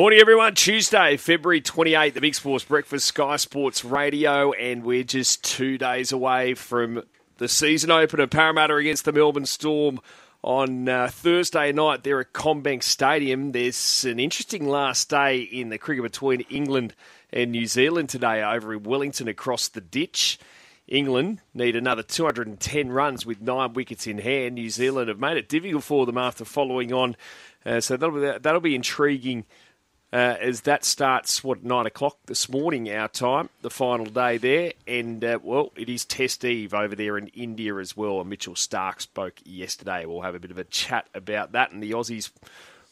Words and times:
Morning, 0.00 0.18
everyone. 0.18 0.54
Tuesday, 0.54 1.18
February 1.18 1.60
28th, 1.60 2.14
the 2.14 2.22
Big 2.22 2.34
Sports 2.34 2.64
Breakfast, 2.64 3.04
Sky 3.04 3.36
Sports 3.36 3.84
Radio, 3.84 4.50
and 4.52 4.82
we're 4.82 5.04
just 5.04 5.44
two 5.44 5.76
days 5.76 6.10
away 6.10 6.54
from 6.54 7.02
the 7.36 7.48
season 7.48 7.90
opener. 7.90 8.26
Parramatta 8.26 8.74
against 8.76 9.04
the 9.04 9.12
Melbourne 9.12 9.44
Storm 9.44 10.00
on 10.40 10.88
uh, 10.88 11.08
Thursday 11.12 11.70
night 11.72 12.02
there 12.02 12.18
at 12.18 12.32
CommBank 12.32 12.82
Stadium. 12.82 13.52
There's 13.52 14.06
an 14.06 14.18
interesting 14.18 14.66
last 14.66 15.10
day 15.10 15.40
in 15.40 15.68
the 15.68 15.76
cricket 15.76 16.04
between 16.04 16.40
England 16.48 16.94
and 17.30 17.52
New 17.52 17.66
Zealand 17.66 18.08
today 18.08 18.42
over 18.42 18.72
in 18.72 18.84
Wellington 18.84 19.28
across 19.28 19.68
the 19.68 19.82
ditch. 19.82 20.38
England 20.88 21.42
need 21.52 21.76
another 21.76 22.02
210 22.02 22.90
runs 22.90 23.26
with 23.26 23.42
nine 23.42 23.74
wickets 23.74 24.06
in 24.06 24.16
hand. 24.16 24.54
New 24.54 24.70
Zealand 24.70 25.08
have 25.10 25.20
made 25.20 25.36
it 25.36 25.50
difficult 25.50 25.84
for 25.84 26.06
them 26.06 26.16
after 26.16 26.46
following 26.46 26.90
on. 26.90 27.16
Uh, 27.66 27.80
so 27.80 27.98
that'll 27.98 28.18
be, 28.18 28.38
that'll 28.38 28.60
be 28.60 28.74
intriguing 28.74 29.44
uh, 30.12 30.36
as 30.40 30.62
that 30.62 30.84
starts, 30.84 31.44
what, 31.44 31.62
9 31.62 31.86
o'clock 31.86 32.18
this 32.26 32.48
morning, 32.48 32.90
our 32.90 33.06
time, 33.06 33.48
the 33.62 33.70
final 33.70 34.06
day 34.06 34.38
there. 34.38 34.72
And, 34.86 35.24
uh, 35.24 35.38
well, 35.42 35.72
it 35.76 35.88
is 35.88 36.04
Test 36.04 36.44
Eve 36.44 36.74
over 36.74 36.96
there 36.96 37.16
in 37.16 37.28
India 37.28 37.76
as 37.76 37.96
well. 37.96 38.20
And 38.20 38.28
Mitchell 38.28 38.54
Starc 38.54 39.00
spoke 39.00 39.34
yesterday. 39.44 40.04
We'll 40.06 40.22
have 40.22 40.34
a 40.34 40.40
bit 40.40 40.50
of 40.50 40.58
a 40.58 40.64
chat 40.64 41.08
about 41.14 41.52
that. 41.52 41.70
And 41.70 41.80
the 41.80 41.92
Aussies, 41.92 42.30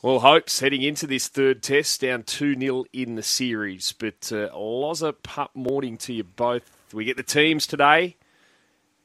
well, 0.00 0.20
hopes 0.20 0.60
heading 0.60 0.82
into 0.82 1.08
this 1.08 1.26
third 1.26 1.60
test, 1.60 2.02
down 2.02 2.22
2 2.22 2.58
0 2.58 2.84
in 2.92 3.16
the 3.16 3.22
series. 3.24 3.92
But, 3.92 4.30
uh, 4.30 4.50
Loza, 4.54 5.12
pup 5.20 5.50
morning 5.54 5.96
to 5.98 6.12
you 6.12 6.22
both. 6.22 6.70
We 6.92 7.04
get 7.04 7.16
the 7.16 7.24
teams 7.24 7.66
today 7.66 8.16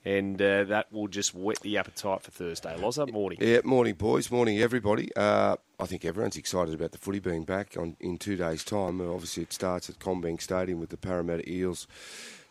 and 0.05 0.41
uh, 0.41 0.66
that 0.66 0.91
will 0.91 1.07
just 1.07 1.33
whet 1.33 1.59
the 1.61 1.77
appetite 1.77 2.21
for 2.21 2.31
Thursday. 2.31 2.75
Loza, 2.77 3.11
morning. 3.11 3.38
Yeah, 3.41 3.61
morning, 3.63 3.95
boys. 3.95 4.30
Morning, 4.30 4.59
everybody. 4.59 5.16
Uh, 5.16 5.55
I 5.83 5.85
think 5.85 6.05
everyone's 6.05 6.37
excited 6.37 6.73
about 6.73 6.93
the 6.93 6.97
footy 6.97 7.19
being 7.19 7.43
back 7.43 7.75
on 7.77 7.97
in 7.99 8.17
two 8.17 8.37
days' 8.37 8.63
time. 8.63 9.01
Obviously, 9.01 9.43
it 9.43 9.51
starts 9.51 9.89
at 9.89 9.99
CommBank 9.99 10.41
Stadium 10.41 10.79
with 10.79 10.89
the 10.89 10.97
Parramatta 10.97 11.51
Eels 11.51 11.87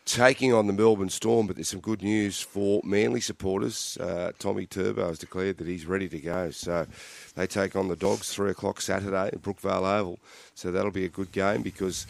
taking 0.05 0.53
on 0.53 0.67
the 0.67 0.73
Melbourne 0.75 1.09
Storm, 1.09 1.47
but 1.47 1.57
there's 1.57 1.71
some 1.71 1.81
good 1.81 2.03
news 2.03 2.43
for 2.43 2.83
Manly 2.85 3.23
supporters. 3.23 3.97
Uh, 3.99 4.33
Tommy 4.39 4.67
Turbo 4.67 5.09
has 5.09 5.19
declared 5.19 5.57
that 5.57 5.67
he's 5.67 5.87
ready 5.87 6.11
to 6.11 6.19
go. 6.19 6.51
So 6.51 6.87
they 7.35 7.47
take 7.47 7.75
on 7.75 7.89
the 7.89 7.97
Dogs, 7.97 8.35
3 8.35 8.51
o'clock 8.51 8.83
Saturday 8.83 9.29
at 9.29 9.41
Brookvale 9.41 9.99
Oval. 9.99 10.19
So 10.55 10.71
that'll 10.71 10.91
be 10.91 11.07
a 11.07 11.09
good 11.09 11.33
game 11.33 11.63
because 11.63 12.07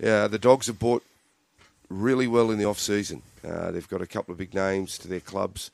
yeah, 0.00 0.26
the 0.26 0.38
Dogs 0.38 0.66
have 0.66 0.80
bought 0.80 1.04
really 1.88 2.26
well 2.26 2.50
in 2.50 2.58
the 2.58 2.64
off 2.64 2.80
season. 2.80 3.22
Uh, 3.46 3.70
they've 3.70 3.88
got 3.88 4.02
a 4.02 4.06
couple 4.06 4.32
of 4.32 4.38
big 4.38 4.52
names 4.52 4.98
to 4.98 5.06
their 5.06 5.20
clubs. 5.20 5.70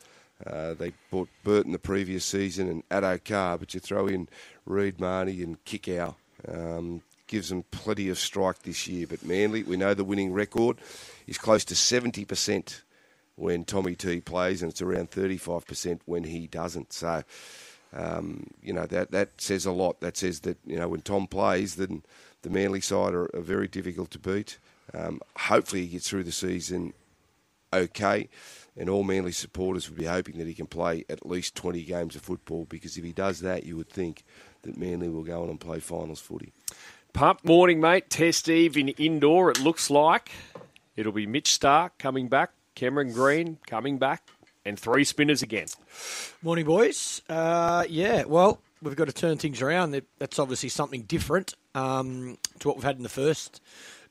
Uh, 0.46 0.74
they 0.74 0.92
bought 1.10 1.28
Burton 1.44 1.72
the 1.72 1.78
previous 1.78 2.24
season 2.24 2.68
and 2.68 2.88
Addo 2.88 3.22
Carr, 3.24 3.58
but 3.58 3.74
you 3.74 3.80
throw 3.80 4.06
in 4.06 4.28
Reed 4.66 5.00
Mahoney 5.00 5.42
and 5.42 5.64
Kikau. 5.64 6.14
Um, 6.48 7.02
gives 7.32 7.48
them 7.48 7.64
plenty 7.70 8.10
of 8.10 8.18
strike 8.18 8.62
this 8.62 8.86
year. 8.86 9.06
But 9.06 9.24
Manly, 9.24 9.62
we 9.62 9.78
know 9.78 9.94
the 9.94 10.04
winning 10.04 10.34
record 10.34 10.76
is 11.26 11.38
close 11.38 11.64
to 11.64 11.74
70% 11.74 12.82
when 13.36 13.64
Tommy 13.64 13.94
T 13.94 14.20
plays, 14.20 14.62
and 14.62 14.70
it's 14.70 14.82
around 14.82 15.10
35% 15.10 16.00
when 16.04 16.24
he 16.24 16.46
doesn't. 16.46 16.92
So, 16.92 17.22
um, 17.94 18.48
you 18.62 18.74
know, 18.74 18.84
that, 18.86 19.12
that 19.12 19.40
says 19.40 19.64
a 19.64 19.72
lot. 19.72 20.00
That 20.00 20.18
says 20.18 20.40
that, 20.40 20.58
you 20.66 20.76
know, 20.76 20.88
when 20.88 21.00
Tom 21.00 21.26
plays, 21.26 21.76
then 21.76 22.02
the 22.42 22.50
Manly 22.50 22.82
side 22.82 23.14
are, 23.14 23.34
are 23.34 23.40
very 23.40 23.66
difficult 23.66 24.10
to 24.10 24.18
beat. 24.18 24.58
Um, 24.92 25.22
hopefully, 25.36 25.82
he 25.82 25.88
gets 25.88 26.10
through 26.10 26.24
the 26.24 26.32
season 26.32 26.92
okay, 27.72 28.28
and 28.76 28.88
all 28.88 29.04
Manly 29.04 29.32
supporters 29.32 29.88
would 29.88 29.98
be 29.98 30.04
hoping 30.06 30.38
that 30.38 30.46
he 30.46 30.54
can 30.54 30.66
play 30.66 31.04
at 31.08 31.26
least 31.26 31.54
20 31.54 31.82
games 31.82 32.16
of 32.16 32.22
football 32.22 32.66
because 32.68 32.96
if 32.96 33.04
he 33.04 33.12
does 33.12 33.40
that, 33.40 33.64
you 33.64 33.76
would 33.76 33.88
think 33.88 34.24
that 34.62 34.76
Manly 34.76 35.08
will 35.08 35.24
go 35.24 35.42
on 35.42 35.50
and 35.50 35.60
play 35.60 35.80
finals 35.80 36.20
footy. 36.20 36.52
Pump 37.12 37.44
morning, 37.44 37.80
mate. 37.80 38.08
Test 38.08 38.48
Eve 38.48 38.76
in 38.76 38.88
India, 38.88 39.46
it 39.48 39.60
looks 39.60 39.90
like. 39.90 40.30
It'll 40.96 41.12
be 41.12 41.26
Mitch 41.26 41.58
Starc 41.58 41.90
coming 41.98 42.28
back, 42.28 42.52
Cameron 42.74 43.12
Green 43.12 43.58
coming 43.66 43.98
back, 43.98 44.22
and 44.64 44.78
three 44.78 45.04
spinners 45.04 45.42
again. 45.42 45.66
Morning, 46.42 46.64
boys. 46.64 47.20
Uh, 47.28 47.84
yeah, 47.88 48.24
well, 48.24 48.60
we've 48.80 48.96
got 48.96 49.06
to 49.06 49.12
turn 49.12 49.36
things 49.36 49.60
around. 49.60 50.00
That's 50.18 50.38
obviously 50.38 50.70
something 50.70 51.02
different 51.02 51.54
um, 51.74 52.38
to 52.60 52.68
what 52.68 52.76
we've 52.78 52.84
had 52.84 52.96
in 52.96 53.02
the 53.02 53.08
first 53.08 53.60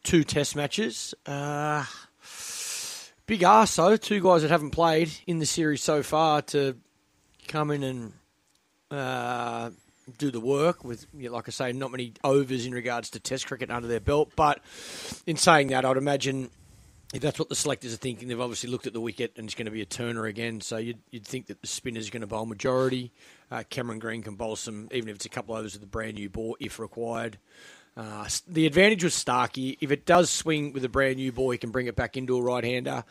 two 0.03 0.23
test 0.23 0.55
matches. 0.55 1.13
Uh, 1.25 1.85
big 3.31 3.43
ass, 3.43 3.77
though. 3.77 3.95
Two 3.95 4.19
guys 4.19 4.41
that 4.41 4.51
haven't 4.51 4.71
played 4.71 5.09
in 5.25 5.39
the 5.39 5.45
series 5.45 5.81
so 5.81 6.03
far 6.03 6.41
to 6.41 6.75
come 7.47 7.71
in 7.71 7.81
and 7.81 8.13
uh, 8.91 9.69
do 10.17 10.31
the 10.31 10.39
work 10.41 10.83
with, 10.83 11.07
like 11.13 11.47
I 11.47 11.51
say, 11.51 11.71
not 11.71 11.91
many 11.91 12.11
overs 12.25 12.65
in 12.65 12.73
regards 12.73 13.11
to 13.11 13.21
test 13.21 13.47
cricket 13.47 13.71
under 13.71 13.87
their 13.87 14.01
belt. 14.01 14.33
But 14.35 14.59
in 15.25 15.37
saying 15.37 15.69
that, 15.69 15.85
I'd 15.85 15.95
imagine 15.95 16.49
if 17.13 17.21
that's 17.21 17.39
what 17.39 17.47
the 17.47 17.55
selectors 17.55 17.93
are 17.93 17.97
thinking, 17.97 18.27
they've 18.27 18.37
obviously 18.37 18.69
looked 18.69 18.85
at 18.85 18.91
the 18.91 18.99
wicket 18.99 19.31
and 19.37 19.45
it's 19.45 19.55
going 19.55 19.63
to 19.63 19.71
be 19.71 19.81
a 19.81 19.85
turner 19.85 20.25
again. 20.25 20.59
So 20.59 20.75
you'd, 20.75 20.99
you'd 21.09 21.25
think 21.25 21.47
that 21.47 21.61
the 21.61 21.67
spinner's 21.67 22.09
are 22.09 22.11
going 22.11 22.19
to 22.19 22.27
bowl 22.27 22.45
majority. 22.45 23.13
Uh, 23.49 23.63
Cameron 23.69 23.99
Green 23.99 24.23
can 24.23 24.35
bowl 24.35 24.57
some, 24.57 24.89
even 24.91 25.07
if 25.07 25.15
it's 25.15 25.25
a 25.25 25.29
couple 25.29 25.55
overs 25.55 25.75
with 25.75 25.83
a 25.83 25.87
brand 25.87 26.15
new 26.15 26.29
ball 26.29 26.57
if 26.59 26.79
required. 26.79 27.37
Uh, 27.97 28.27
the 28.47 28.65
advantage 28.65 29.03
with 29.03 29.13
Starkey, 29.13 29.77
if 29.81 29.91
it 29.91 30.05
does 30.05 30.29
swing 30.29 30.71
with 30.71 30.85
a 30.85 30.89
brand 30.89 31.17
new 31.17 31.31
ball, 31.31 31.51
he 31.51 31.57
can 31.57 31.71
bring 31.71 31.87
it 31.87 31.95
back 31.95 32.15
into 32.15 32.37
a 32.37 32.41
right 32.41 32.63
hander. 32.63 33.03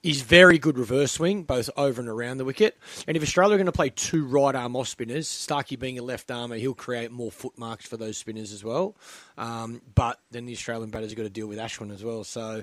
He's 0.00 0.22
very 0.22 0.58
good 0.58 0.78
reverse 0.78 1.12
swing, 1.12 1.42
both 1.42 1.68
over 1.76 2.00
and 2.00 2.08
around 2.08 2.38
the 2.38 2.44
wicket. 2.44 2.78
And 3.08 3.16
if 3.16 3.22
Australia 3.22 3.54
are 3.54 3.58
going 3.58 3.66
to 3.66 3.72
play 3.72 3.90
two 3.90 4.24
right 4.24 4.54
arm 4.54 4.76
off 4.76 4.86
spinners, 4.86 5.26
Starkey 5.26 5.74
being 5.74 5.98
a 5.98 6.02
left 6.02 6.30
armer, 6.30 6.54
he'll 6.54 6.72
create 6.72 7.10
more 7.10 7.32
foot 7.32 7.58
marks 7.58 7.84
for 7.84 7.96
those 7.96 8.16
spinners 8.16 8.52
as 8.52 8.62
well. 8.62 8.94
Um, 9.36 9.82
but 9.96 10.20
then 10.30 10.46
the 10.46 10.52
Australian 10.52 10.90
batters 10.90 11.10
have 11.10 11.16
got 11.16 11.24
to 11.24 11.30
deal 11.30 11.48
with 11.48 11.58
Ashwin 11.58 11.92
as 11.92 12.04
well. 12.04 12.22
So, 12.22 12.62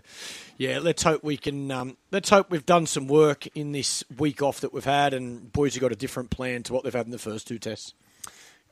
yeah, 0.58 0.80
let's 0.80 1.03
hope 1.03 1.26
we 1.26 1.36
can. 1.36 1.72
Um, 1.72 1.97
let's 2.09 2.30
hope 2.30 2.52
we've 2.52 2.66
done 2.66 2.86
some 2.86 3.08
work 3.08 3.47
in 3.47 3.74
this 3.74 4.03
week 4.18 4.42
off 4.42 4.62
that 4.62 4.72
we've 4.72 4.86
had, 4.86 5.14
and 5.14 5.52
boys 5.52 5.74
have 5.74 5.82
got 5.82 5.92
a 5.92 5.97
different 5.97 6.30
plan 6.30 6.64
to 6.64 6.74
what 6.74 6.86
they've 6.86 6.94
had 6.94 7.06
in 7.06 7.12
the 7.12 7.18
first 7.18 7.47
two 7.47 7.59
tests. 7.59 7.94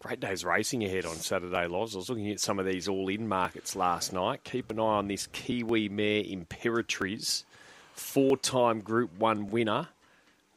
Great 0.03 0.19
days 0.19 0.43
racing 0.43 0.83
ahead 0.83 1.05
on 1.05 1.15
Saturday, 1.15 1.65
Loz. 1.65 1.95
I 1.95 1.99
was 1.99 2.09
looking 2.09 2.29
at 2.29 2.41
some 2.41 2.59
of 2.59 2.65
these 2.65 2.89
all-in 2.89 3.25
markets 3.25 3.73
last 3.73 4.11
night. 4.11 4.43
Keep 4.43 4.71
an 4.71 4.79
eye 4.79 4.83
on 4.83 5.07
this 5.07 5.27
Kiwi 5.27 5.87
mare 5.87 6.23
Imperatriz, 6.23 7.45
four-time 7.93 8.81
Group 8.81 9.17
One 9.17 9.49
winner, 9.49 9.87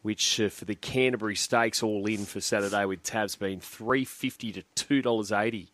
which 0.03 0.41
uh, 0.41 0.49
for 0.49 0.65
the 0.65 0.75
Canterbury 0.75 1.37
Stakes 1.37 1.81
all-in 1.81 2.25
for 2.25 2.41
Saturday 2.41 2.85
with 2.87 3.05
tabs 3.05 3.37
being 3.37 3.61
three 3.61 4.05
fifty 4.05 4.51
to 4.51 4.63
two 4.75 5.01
dollars 5.01 5.31
eighty. 5.31 5.71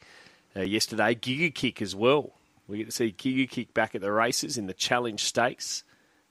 Uh, 0.54 0.60
yesterday, 0.60 1.14
Giga 1.14 1.54
Kick 1.54 1.80
as 1.80 1.96
well. 1.96 2.34
We 2.68 2.76
get 2.76 2.86
to 2.88 2.92
see 2.92 3.14
Giga 3.16 3.48
Kick 3.48 3.72
back 3.72 3.94
at 3.94 4.02
the 4.02 4.12
races 4.12 4.58
in 4.58 4.66
the 4.66 4.74
Challenge 4.74 5.24
Stakes. 5.24 5.82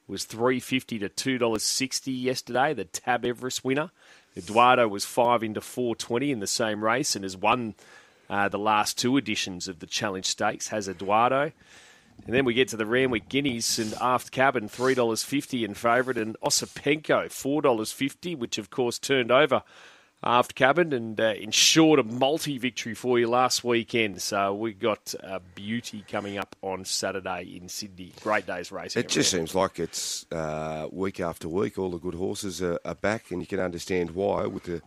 was 0.08 0.26
three 0.26 0.60
fifty 0.60 1.00
to 1.00 1.10
two 1.10 1.40
dollars 1.40 1.64
sixty 1.64 2.12
yesterday. 2.12 2.76
The 2.76 2.86
Tab 2.86 3.26
Everest 3.26 3.66
winner. 3.66 3.90
Eduardo 4.36 4.88
was 4.88 5.06
five 5.06 5.44
into 5.44 5.62
420 5.62 6.32
in 6.32 6.40
the 6.40 6.48
same 6.48 6.84
race 6.84 7.16
and 7.16 7.24
has 7.24 7.36
won 7.36 7.76
uh, 8.30 8.48
the 8.48 8.60
last 8.60 8.98
two 8.98 9.18
editions 9.18 9.68
of 9.68 9.80
the 9.80 9.86
Challenge 9.86 10.26
Stakes, 10.26 10.70
has 10.70 10.88
Eduardo. 10.88 11.52
And 12.26 12.36
then 12.36 12.46
we 12.46 12.54
get 12.54 12.68
to 12.70 12.78
the 12.78 12.86
Randwick 12.86 13.30
Guineas 13.30 13.80
and 13.80 13.94
Aft 14.00 14.32
Cabin, 14.32 14.70
$3.50 14.70 15.66
in 15.66 15.74
favourite, 15.74 16.18
and 16.18 16.38
Osipenko, 16.42 17.26
$4.50, 17.28 18.38
which 18.38 18.58
of 18.58 18.70
course 18.70 19.00
turned 19.00 19.32
over 19.32 19.64
aft 20.24 20.56
cabin 20.56 20.94
and 20.94 21.20
uh, 21.20 21.34
ensured 21.38 22.00
a 22.00 22.04
multi 22.04 22.58
victory 22.58 22.94
for 22.94 23.18
you 23.20 23.28
last 23.28 23.64
weekend. 23.64 24.22
So 24.22 24.54
we 24.54 24.74
got 24.74 25.14
a 25.20 25.40
beauty 25.40 26.04
coming 26.08 26.38
up 26.38 26.56
on 26.62 26.86
Saturday 26.86 27.58
in 27.60 27.70
Sydney. 27.70 28.14
Great 28.22 28.46
days 28.46 28.72
racing. 28.72 29.00
It 29.02 29.10
just 29.10 29.32
seems 29.32 29.56
like 29.56 29.80
it's 29.80 30.26
uh, 30.32 30.88
week 30.92 31.20
after 31.20 31.48
week. 31.48 31.78
All 31.80 31.90
the 31.90 31.98
good 31.98 32.16
horses 32.16 32.62
are, 32.62 32.80
are, 32.86 32.96
back, 32.96 33.32
and 33.32 33.42
you 33.42 33.48
can 33.48 33.60
understand 33.60 34.12
why 34.12 34.46
with 34.46 34.64
the 34.64 34.82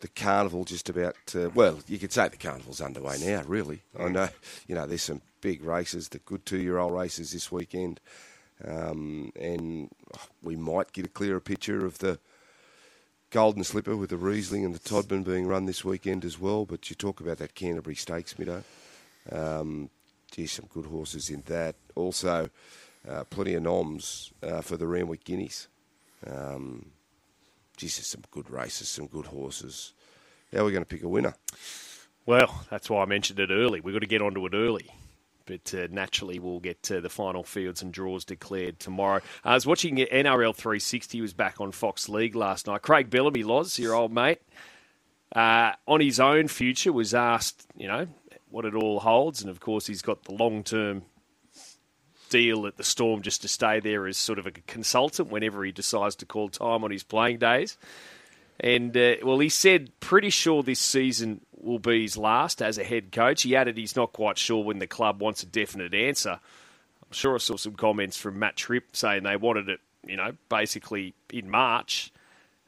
the 0.00 0.08
carnival 0.08 0.64
just 0.64 0.88
about. 0.88 1.16
Uh, 1.34 1.50
well, 1.54 1.80
you 1.88 1.98
could 1.98 2.12
say 2.12 2.28
the 2.28 2.36
carnival's 2.36 2.80
underway 2.80 3.18
now. 3.20 3.42
Really, 3.46 3.82
I 3.98 4.08
know. 4.08 4.28
You 4.68 4.76
know, 4.76 4.86
there's 4.86 5.02
some 5.02 5.22
big 5.40 5.64
races, 5.64 6.08
the 6.08 6.18
good 6.18 6.46
two 6.46 6.58
year 6.58 6.78
old 6.78 6.92
races 6.92 7.32
this 7.32 7.50
weekend. 7.50 8.00
Um, 8.64 9.32
and 9.38 9.88
we 10.42 10.56
might 10.56 10.92
get 10.92 11.06
a 11.06 11.08
clearer 11.08 11.38
picture 11.38 11.86
of 11.86 11.98
the 11.98 12.18
Golden 13.30 13.62
Slipper 13.62 13.96
with 13.96 14.10
the 14.10 14.16
Riesling 14.16 14.64
and 14.64 14.74
the 14.74 14.78
Todman 14.78 15.24
being 15.24 15.46
run 15.46 15.66
this 15.66 15.84
weekend 15.84 16.24
as 16.24 16.38
well. 16.38 16.64
But 16.64 16.88
you 16.88 16.96
talk 16.96 17.20
about 17.20 17.38
that 17.38 17.54
Canterbury 17.54 17.94
Stakes, 17.94 18.34
Middo. 18.34 18.62
Um, 19.30 19.90
some 20.46 20.66
good 20.72 20.86
horses 20.86 21.30
in 21.30 21.42
that. 21.46 21.74
Also, 21.94 22.48
uh, 23.08 23.24
plenty 23.24 23.54
of 23.54 23.62
noms 23.64 24.32
uh, 24.42 24.60
for 24.60 24.76
the 24.76 24.86
Randwick 24.86 25.24
Guineas. 25.24 25.68
Um, 26.26 26.86
some 27.76 28.22
good 28.30 28.50
races, 28.50 28.88
some 28.88 29.06
good 29.06 29.26
horses. 29.26 29.92
How 30.52 30.60
are 30.60 30.64
we 30.64 30.72
going 30.72 30.84
to 30.84 30.88
pick 30.88 31.02
a 31.02 31.08
winner? 31.08 31.34
Well, 32.24 32.64
that's 32.70 32.88
why 32.88 33.02
I 33.02 33.06
mentioned 33.06 33.40
it 33.40 33.50
early. 33.50 33.80
We've 33.80 33.94
got 33.94 34.00
to 34.00 34.06
get 34.06 34.22
onto 34.22 34.44
it 34.46 34.54
early 34.54 34.90
but 35.48 35.74
uh, 35.74 35.88
naturally 35.90 36.38
we'll 36.38 36.60
get 36.60 36.90
uh, 36.92 37.00
the 37.00 37.08
final 37.08 37.42
fields 37.42 37.80
and 37.82 37.92
draws 37.92 38.24
declared 38.24 38.78
tomorrow. 38.78 39.20
I 39.42 39.54
was 39.54 39.66
watching 39.66 39.96
NRL 39.96 40.54
360, 40.54 41.20
was 41.22 41.32
back 41.32 41.60
on 41.60 41.72
Fox 41.72 42.08
League 42.08 42.36
last 42.36 42.66
night. 42.66 42.82
Craig 42.82 43.08
Bellamy, 43.08 43.42
Loz, 43.42 43.78
your 43.78 43.94
old 43.94 44.12
mate, 44.12 44.40
uh, 45.34 45.72
on 45.86 46.00
his 46.00 46.20
own 46.20 46.48
future, 46.48 46.92
was 46.92 47.14
asked, 47.14 47.66
you 47.76 47.88
know, 47.88 48.06
what 48.50 48.66
it 48.66 48.74
all 48.74 49.00
holds. 49.00 49.40
And 49.40 49.50
of 49.50 49.58
course, 49.58 49.86
he's 49.86 50.02
got 50.02 50.24
the 50.24 50.32
long 50.32 50.62
term 50.62 51.02
deal 52.28 52.66
at 52.66 52.76
the 52.76 52.84
Storm 52.84 53.22
just 53.22 53.40
to 53.42 53.48
stay 53.48 53.80
there 53.80 54.06
as 54.06 54.18
sort 54.18 54.38
of 54.38 54.46
a 54.46 54.50
consultant 54.50 55.30
whenever 55.30 55.64
he 55.64 55.72
decides 55.72 56.14
to 56.16 56.26
call 56.26 56.50
time 56.50 56.84
on 56.84 56.90
his 56.90 57.02
playing 57.02 57.38
days. 57.38 57.78
And 58.60 58.96
uh, 58.96 59.16
well, 59.22 59.38
he 59.38 59.48
said 59.48 59.90
pretty 60.00 60.30
sure 60.30 60.62
this 60.62 60.80
season 60.80 61.40
will 61.62 61.78
be 61.78 62.02
his 62.02 62.16
last 62.16 62.62
as 62.62 62.78
a 62.78 62.84
head 62.84 63.12
coach. 63.12 63.42
He 63.42 63.56
added 63.56 63.76
he's 63.76 63.96
not 63.96 64.12
quite 64.12 64.38
sure 64.38 64.64
when 64.64 64.78
the 64.78 64.86
club 64.86 65.20
wants 65.20 65.42
a 65.42 65.46
definite 65.46 65.94
answer. 65.94 66.40
I'm 67.08 67.12
sure 67.12 67.34
I 67.34 67.38
saw 67.38 67.56
some 67.56 67.74
comments 67.74 68.16
from 68.16 68.38
Matt 68.38 68.56
Tripp 68.56 68.94
saying 68.94 69.22
they 69.22 69.36
wanted 69.36 69.68
it, 69.68 69.80
you 70.06 70.16
know, 70.16 70.32
basically 70.48 71.14
in 71.32 71.50
March. 71.50 72.12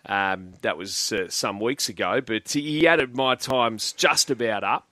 Um, 0.06 0.54
that 0.62 0.78
was 0.78 1.12
uh, 1.12 1.28
some 1.28 1.60
weeks 1.60 1.90
ago, 1.90 2.22
but 2.22 2.48
he 2.48 2.86
added 2.88 3.14
my 3.14 3.34
time's 3.34 3.92
just 3.92 4.30
about 4.30 4.64
up. 4.64 4.86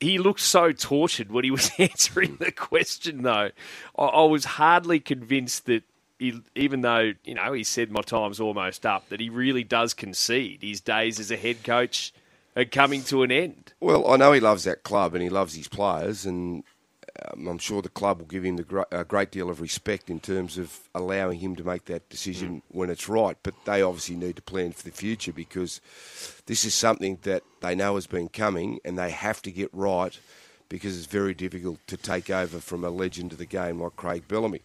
He 0.00 0.18
looked 0.18 0.40
so 0.40 0.72
tortured 0.72 1.30
when 1.30 1.44
he 1.44 1.50
was 1.52 1.70
answering 1.78 2.36
the 2.40 2.50
question, 2.50 3.22
though. 3.22 3.50
I, 3.98 4.02
I 4.04 4.24
was 4.24 4.46
hardly 4.46 4.98
convinced 4.98 5.66
that 5.66 5.82
he, 6.18 6.40
even 6.54 6.80
though 6.80 7.12
you 7.24 7.34
know 7.34 7.52
he 7.52 7.64
said 7.64 7.90
my 7.90 8.00
time's 8.00 8.40
almost 8.40 8.86
up, 8.86 9.10
that 9.10 9.20
he 9.20 9.28
really 9.28 9.64
does 9.64 9.92
concede 9.92 10.62
his 10.62 10.80
days 10.80 11.20
as 11.20 11.30
a 11.30 11.36
head 11.36 11.62
coach 11.62 12.12
are 12.56 12.64
coming 12.64 13.02
to 13.04 13.22
an 13.22 13.32
end. 13.32 13.72
Well, 13.80 14.10
I 14.10 14.16
know 14.16 14.32
he 14.32 14.40
loves 14.40 14.64
that 14.64 14.82
club 14.82 15.14
and 15.14 15.22
he 15.22 15.28
loves 15.28 15.54
his 15.54 15.68
players, 15.68 16.24
and 16.24 16.64
um, 17.32 17.46
I'm 17.46 17.58
sure 17.58 17.82
the 17.82 17.88
club 17.88 18.18
will 18.18 18.26
give 18.26 18.44
him 18.44 18.56
the, 18.56 18.86
a 18.90 19.04
great 19.04 19.30
deal 19.30 19.50
of 19.50 19.60
respect 19.60 20.10
in 20.10 20.20
terms 20.20 20.58
of 20.58 20.78
allowing 20.94 21.38
him 21.38 21.56
to 21.56 21.64
make 21.64 21.84
that 21.86 22.08
decision 22.08 22.56
mm. 22.56 22.62
when 22.68 22.90
it's 22.90 23.08
right. 23.08 23.36
But 23.42 23.54
they 23.64 23.82
obviously 23.82 24.16
need 24.16 24.36
to 24.36 24.42
plan 24.42 24.72
for 24.72 24.82
the 24.82 24.90
future 24.90 25.32
because 25.32 25.80
this 26.46 26.64
is 26.64 26.74
something 26.74 27.18
that 27.22 27.42
they 27.60 27.74
know 27.74 27.94
has 27.96 28.06
been 28.06 28.28
coming, 28.28 28.80
and 28.84 28.98
they 28.98 29.10
have 29.10 29.42
to 29.42 29.52
get 29.52 29.70
right 29.72 30.18
because 30.68 30.96
it's 30.96 31.06
very 31.06 31.34
difficult 31.34 31.78
to 31.86 31.96
take 31.96 32.30
over 32.30 32.58
from 32.58 32.84
a 32.84 32.90
legend 32.90 33.32
of 33.32 33.38
the 33.38 33.46
game 33.46 33.80
like 33.80 33.96
Craig 33.96 34.26
Bellamy. 34.26 34.62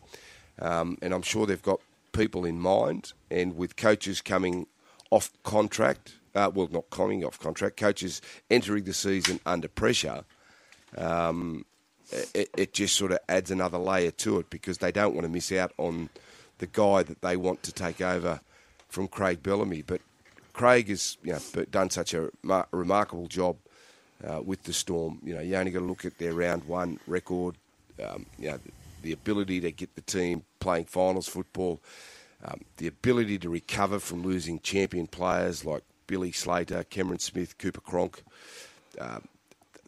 Um, 0.60 0.98
and 1.02 1.14
I'm 1.14 1.22
sure 1.22 1.46
they've 1.46 1.62
got 1.62 1.82
people 2.12 2.46
in 2.46 2.60
mind, 2.60 3.14
and 3.30 3.56
with 3.56 3.76
coaches 3.76 4.22
coming 4.22 4.68
off 5.12 5.32
contract, 5.44 6.16
uh, 6.36 6.52
well, 6.54 6.68
not 6.72 6.90
coming 6.90 7.24
off 7.24 7.40
contract, 7.40 7.78
coaches 7.78 8.22
entering 8.50 8.84
the 8.84 8.94
season 8.94 9.40
under 9.46 9.68
pressure, 9.68 10.24
um, 10.98 11.66
it, 12.34 12.50
it, 12.58 12.74
just 12.74 12.96
sort 12.96 13.12
of 13.12 13.20
adds 13.30 13.52
another 13.52 13.78
layer 13.78 14.12
to 14.12 14.40
it 14.40 14.50
because 14.50 14.80
they 14.80 14.92
don't 14.92 15.14
want 15.14 15.26
to 15.26 15.32
miss 15.32 15.52
out 15.52 15.72
on 15.78 16.10
the 16.58 16.68
guy 16.68 17.04
that 17.04 17.22
they 17.22 17.38
want 17.38 17.62
to 17.64 17.72
take 17.72 18.02
over 18.02 18.40
from 18.88 19.08
Craig 19.08 19.44
Bellamy. 19.44 19.84
But 19.84 20.02
Craig 20.54 20.90
has 20.90 21.18
you 21.24 21.34
know, 21.34 21.66
done 21.66 21.90
such 21.90 22.14
a 22.14 22.30
remarkable 22.72 23.28
job 23.28 23.58
uh, 24.28 24.42
with 24.42 24.64
the 24.64 24.74
Storm. 24.74 25.20
You 25.24 25.36
know, 25.36 25.42
you 25.42 25.56
only 25.56 25.72
got 25.72 25.80
to 25.80 25.86
look 25.86 26.06
at 26.06 26.18
their 26.18 26.34
round 26.34 26.66
one 26.66 27.00
record. 27.08 27.56
Um, 28.04 28.26
you 28.38 28.50
know, 28.50 28.60
the 29.02 29.12
ability 29.12 29.62
to 29.62 29.72
get 29.72 29.96
the 29.96 30.02
team 30.02 30.44
playing 30.60 30.86
finals 30.86 31.28
football, 31.28 31.82
um, 32.44 32.62
the 32.78 32.88
ability 32.88 33.38
to 33.40 33.50
recover 33.50 34.00
from 34.00 34.24
losing 34.24 34.60
champion 34.60 35.08
players 35.08 35.66
like 35.66 35.84
Billy 36.10 36.32
Slater, 36.32 36.84
Cameron 36.84 37.20
Smith, 37.20 37.60
Cooper 37.60 37.82
Cronk. 37.82 38.24
Um, 39.00 39.28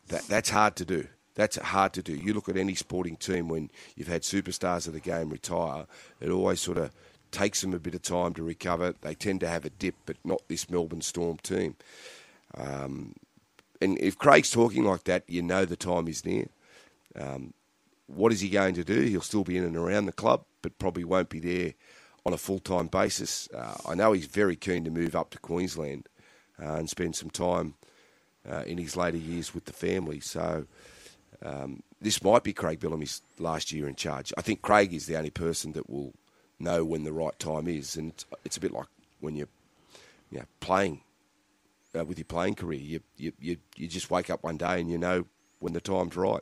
that, 0.10 0.22
that's 0.28 0.52
hard 0.52 0.76
to 0.76 0.86
do. 0.86 1.08
That's 1.34 1.58
hard 1.58 1.94
to 1.94 2.04
do. 2.04 2.14
You 2.14 2.36
look 2.36 2.48
at 2.48 2.58
any 2.58 2.76
sporting 2.76 3.16
team 3.16 3.48
when 3.48 3.72
you've 3.96 4.08
had 4.08 4.22
superstars 4.22 4.86
of 4.86 4.94
the 4.94 5.00
game 5.00 5.32
retire, 5.32 5.88
it 6.20 6.30
always 6.30 6.62
sort 6.62 6.78
of 6.78 6.92
takes 7.32 7.62
them 7.62 7.74
a 7.74 7.80
bit 7.80 7.96
of 7.96 8.04
time 8.04 8.36
to 8.36 8.44
recover. 8.44 8.94
They 9.02 9.16
tend 9.16 9.40
to 9.40 9.48
have 9.48 9.66
a 9.66 9.72
dip, 9.72 9.96
but 10.06 10.18
not 10.24 10.44
this 10.48 10.70
Melbourne 10.70 11.02
Storm 11.02 11.38
team. 11.38 11.76
Um, 12.56 13.16
and 13.82 13.98
if 13.98 14.16
Craig's 14.16 14.52
talking 14.52 14.84
like 14.84 15.06
that, 15.06 15.24
you 15.28 15.42
know 15.42 15.66
the 15.66 15.76
time 15.76 16.08
is 16.08 16.24
near. 16.24 16.50
Um, 17.20 17.56
what 18.06 18.32
is 18.32 18.42
he 18.42 18.50
going 18.50 18.76
to 18.76 18.84
do? 18.84 19.02
He'll 19.02 19.22
still 19.22 19.44
be 19.44 19.58
in 19.58 19.64
and 19.64 19.76
around 19.76 20.06
the 20.06 20.12
club, 20.12 20.44
but 20.62 20.78
probably 20.78 21.04
won't 21.04 21.30
be 21.30 21.40
there 21.40 21.74
on 22.26 22.34
a 22.34 22.38
full 22.38 22.60
time 22.60 22.88
basis. 22.88 23.50
Uh, 23.52 23.78
I 23.88 23.96
know 23.96 24.12
he's 24.12 24.28
very 24.28 24.56
keen 24.56 24.84
to 24.84 24.92
move 24.92 25.16
up 25.16 25.32
to 25.32 25.40
Queensland 25.40 26.08
uh, 26.62 26.76
and 26.76 26.90
spend 26.90 27.16
some 27.16 27.30
time 27.30 27.76
uh, 28.50 28.64
in 28.66 28.78
his 28.78 28.96
later 28.96 29.18
years 29.18 29.54
with 29.54 29.66
the 29.66 29.74
family. 29.74 30.20
So 30.20 30.66
um, 31.44 31.84
this 32.00 32.24
might 32.24 32.44
be 32.44 32.54
Craig 32.54 32.80
Bellamy's 32.80 33.22
last 33.40 33.72
year 33.72 33.88
in 33.88 33.96
charge. 33.96 34.34
I 34.38 34.42
think 34.42 34.62
Craig 34.62 34.94
is 34.94 35.06
the 35.06 35.18
only 35.18 35.30
person 35.30 35.74
that 35.74 35.90
will 35.90 36.14
know 36.60 36.86
when 36.86 37.04
the 37.04 37.14
right 37.14 37.38
time 37.40 37.68
is, 37.68 37.96
and 37.96 38.12
it's, 38.12 38.26
it's 38.46 38.58
a 38.58 38.62
bit 38.62 38.72
like 38.72 38.88
when 39.20 39.36
you're 39.36 39.48
you 40.30 40.40
know, 40.40 40.46
playing 40.60 41.02
uh, 41.98 42.06
with 42.06 42.18
your 42.18 42.26
playing 42.26 42.56
career. 42.56 42.80
You, 42.80 43.00
you 43.18 43.34
you 43.40 43.58
you 43.76 43.88
just 43.88 44.12
wake 44.12 44.30
up 44.30 44.44
one 44.44 44.58
day 44.58 44.80
and 44.80 44.90
you 44.90 44.98
know 44.98 45.26
when 45.60 45.74
the 45.74 45.82
time's 45.82 46.16
right 46.16 46.42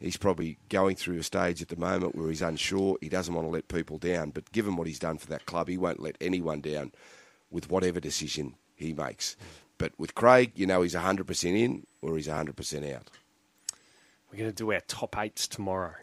he's 0.00 0.16
probably 0.16 0.58
going 0.68 0.96
through 0.96 1.18
a 1.18 1.22
stage 1.22 1.62
at 1.62 1.68
the 1.68 1.76
moment 1.76 2.14
where 2.14 2.28
he's 2.28 2.42
unsure. 2.42 2.98
He 3.00 3.08
doesn't 3.08 3.34
want 3.34 3.46
to 3.46 3.50
let 3.50 3.68
people 3.68 3.98
down, 3.98 4.30
but 4.30 4.52
given 4.52 4.76
what 4.76 4.86
he's 4.86 4.98
done 4.98 5.18
for 5.18 5.26
that 5.28 5.46
club, 5.46 5.68
he 5.68 5.78
won't 5.78 6.00
let 6.00 6.16
anyone 6.20 6.60
down 6.60 6.92
with 7.50 7.70
whatever 7.70 8.00
decision 8.00 8.54
he 8.76 8.92
makes. 8.92 9.36
But 9.78 9.92
with 9.98 10.14
Craig, 10.14 10.52
you 10.54 10.66
know 10.66 10.82
he's 10.82 10.94
100% 10.94 11.44
in 11.44 11.86
or 12.00 12.16
he's 12.16 12.28
100% 12.28 12.94
out. 12.94 13.10
We're 14.30 14.38
going 14.38 14.50
to 14.50 14.56
do 14.56 14.72
our 14.72 14.80
top 14.80 15.18
eights 15.18 15.48
tomorrow. 15.48 15.94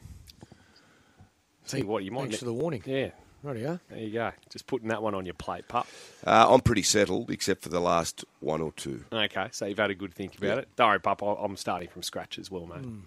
See 1.65 1.83
what 1.83 2.03
you 2.03 2.11
might. 2.11 2.23
Thanks 2.23 2.39
for 2.39 2.45
the 2.45 2.53
warning. 2.53 2.83
Yeah. 2.85 3.11
Rightio. 3.43 3.79
There 3.89 3.99
you 3.99 4.11
go. 4.11 4.31
Just 4.49 4.67
putting 4.67 4.87
that 4.87 5.01
one 5.03 5.13
on 5.13 5.25
your 5.25 5.33
plate, 5.33 5.67
pup. 5.67 5.87
Uh, 6.25 6.47
I'm 6.49 6.61
pretty 6.61 6.83
settled, 6.83 7.29
except 7.29 7.61
for 7.61 7.69
the 7.69 7.81
last 7.81 8.23
one 8.39 8.61
or 8.61 8.71
two. 8.71 9.03
Okay, 9.11 9.49
so 9.51 9.65
you've 9.65 9.77
had 9.77 9.91
a 9.91 9.95
good 9.95 10.13
think 10.13 10.37
about 10.37 10.47
yeah. 10.47 10.61
it. 10.61 10.69
Don't 10.77 10.87
worry, 10.87 10.99
pup. 10.99 11.21
I'm 11.21 11.57
starting 11.57 11.89
from 11.89 12.03
scratch 12.03 12.39
as 12.39 12.49
well, 12.49 12.65
mate. 12.65 12.83
Mm. 12.83 13.01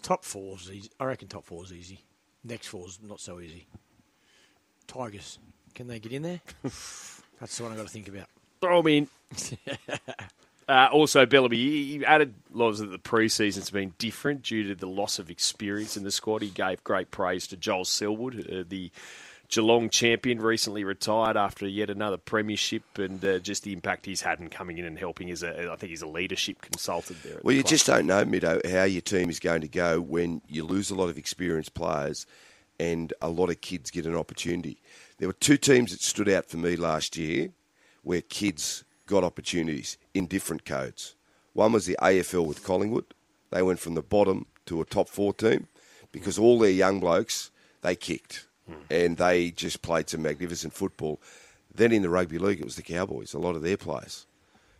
Top 0.00 0.24
four's 0.24 0.70
easy. 0.70 0.90
I 1.00 1.06
reckon 1.06 1.28
top 1.28 1.44
four's 1.44 1.72
easy. 1.72 2.00
Next 2.44 2.68
four's 2.68 3.00
not 3.02 3.20
so 3.20 3.40
easy. 3.40 3.66
Tigers, 4.86 5.38
can 5.74 5.88
they 5.88 5.98
get 5.98 6.12
in 6.12 6.22
there? 6.22 6.40
That's 6.62 7.56
the 7.56 7.62
one 7.64 7.72
I've 7.72 7.78
got 7.78 7.86
to 7.86 7.92
think 7.92 8.08
about. 8.08 8.26
Throw 8.62 8.80
them 8.80 8.92
in. 8.92 9.08
uh, 10.68 10.88
also, 10.92 11.26
Bellamy, 11.26 11.56
he 11.56 12.04
added 12.06 12.32
lots 12.52 12.78
that 12.78 12.92
the 12.92 12.98
preseason's 12.98 13.70
been 13.70 13.92
different 13.98 14.44
due 14.44 14.68
to 14.68 14.76
the 14.76 14.86
loss 14.86 15.18
of 15.18 15.30
experience 15.30 15.96
in 15.96 16.04
the 16.04 16.12
squad. 16.12 16.42
He 16.42 16.48
gave 16.48 16.84
great 16.84 17.10
praise 17.10 17.48
to 17.48 17.56
Joel 17.56 17.84
Selwood, 17.84 18.48
uh, 18.48 18.62
the 18.68 18.92
Geelong 19.48 19.90
champion, 19.90 20.40
recently 20.40 20.84
retired 20.84 21.36
after 21.36 21.66
yet 21.66 21.90
another 21.90 22.16
premiership, 22.16 22.84
and 22.98 23.22
uh, 23.24 23.40
just 23.40 23.64
the 23.64 23.72
impact 23.72 24.06
he's 24.06 24.22
had 24.22 24.38
in 24.38 24.48
coming 24.48 24.78
in 24.78 24.84
and 24.84 24.96
helping 24.96 25.28
as 25.32 25.42
a, 25.42 25.72
I 25.72 25.74
think 25.74 25.90
he's 25.90 26.02
a 26.02 26.06
leadership 26.06 26.62
consultant 26.62 27.20
there. 27.24 27.40
well, 27.42 27.50
the 27.50 27.56
you 27.56 27.62
just 27.64 27.84
don't 27.84 28.06
know, 28.06 28.24
Mido, 28.24 28.64
how 28.70 28.84
your 28.84 29.02
team 29.02 29.28
is 29.28 29.40
going 29.40 29.62
to 29.62 29.68
go 29.68 30.00
when 30.00 30.40
you 30.48 30.64
lose 30.64 30.88
a 30.90 30.94
lot 30.94 31.08
of 31.08 31.18
experienced 31.18 31.74
players 31.74 32.26
and 32.78 33.12
a 33.20 33.28
lot 33.28 33.50
of 33.50 33.60
kids 33.60 33.90
get 33.90 34.06
an 34.06 34.14
opportunity. 34.14 34.78
There 35.18 35.28
were 35.28 35.34
two 35.34 35.56
teams 35.56 35.90
that 35.90 36.00
stood 36.00 36.28
out 36.28 36.46
for 36.46 36.58
me 36.58 36.76
last 36.76 37.16
year 37.16 37.50
where 38.02 38.22
kids 38.22 38.84
got 39.06 39.24
opportunities 39.24 39.98
in 40.14 40.26
different 40.26 40.64
codes. 40.64 41.14
One 41.52 41.72
was 41.72 41.86
the 41.86 41.98
AFL 42.00 42.46
with 42.46 42.64
Collingwood. 42.64 43.14
They 43.50 43.62
went 43.62 43.78
from 43.78 43.94
the 43.94 44.02
bottom 44.02 44.46
to 44.66 44.80
a 44.80 44.84
top 44.84 45.08
four 45.08 45.34
team 45.34 45.68
because 46.10 46.38
all 46.38 46.58
their 46.58 46.70
young 46.70 47.00
blokes 47.00 47.50
they 47.82 47.96
kicked 47.96 48.46
and 48.90 49.16
they 49.16 49.50
just 49.50 49.82
played 49.82 50.08
some 50.08 50.22
magnificent 50.22 50.72
football. 50.72 51.20
Then 51.74 51.92
in 51.92 52.02
the 52.02 52.08
rugby 52.08 52.38
league, 52.38 52.60
it 52.60 52.64
was 52.64 52.76
the 52.76 52.82
Cowboys. 52.82 53.34
A 53.34 53.38
lot 53.38 53.56
of 53.56 53.62
their 53.62 53.76
players, 53.76 54.26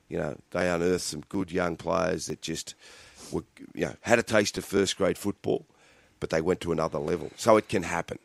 you 0.09 0.19
know, 0.19 0.37
they 0.50 0.71
unearthed 0.71 1.05
some 1.05 1.23
good 1.29 1.50
young 1.50 1.76
players 1.76 2.26
that 2.26 2.41
just 2.41 2.75
were, 3.31 3.45
you 3.75 3.87
know, 3.87 3.95
had 4.02 4.19
a 4.19 4.23
taste 4.23 4.57
of 4.57 4.64
first 4.64 4.97
grade 4.97 5.19
football, 5.19 5.67
but 6.21 6.31
they 6.31 6.41
went 6.41 6.61
to 6.61 6.73
another 6.73 6.99
level. 6.99 7.31
So 7.37 7.57
it 7.57 7.69
can 7.69 7.83
happen, 7.83 8.19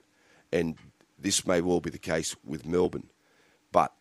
and 0.52 0.76
this 1.18 1.46
may 1.48 1.62
well 1.62 1.80
be 1.80 1.90
the 1.90 1.98
case 1.98 2.36
with 2.46 2.66
Melbourne, 2.66 3.10
but 3.72 3.94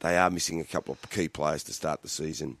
they 0.00 0.16
are 0.16 0.30
missing 0.30 0.60
a 0.60 0.64
couple 0.64 0.92
of 0.92 1.10
key 1.10 1.28
players 1.28 1.62
to 1.64 1.72
start 1.72 2.02
the 2.02 2.08
season. 2.08 2.58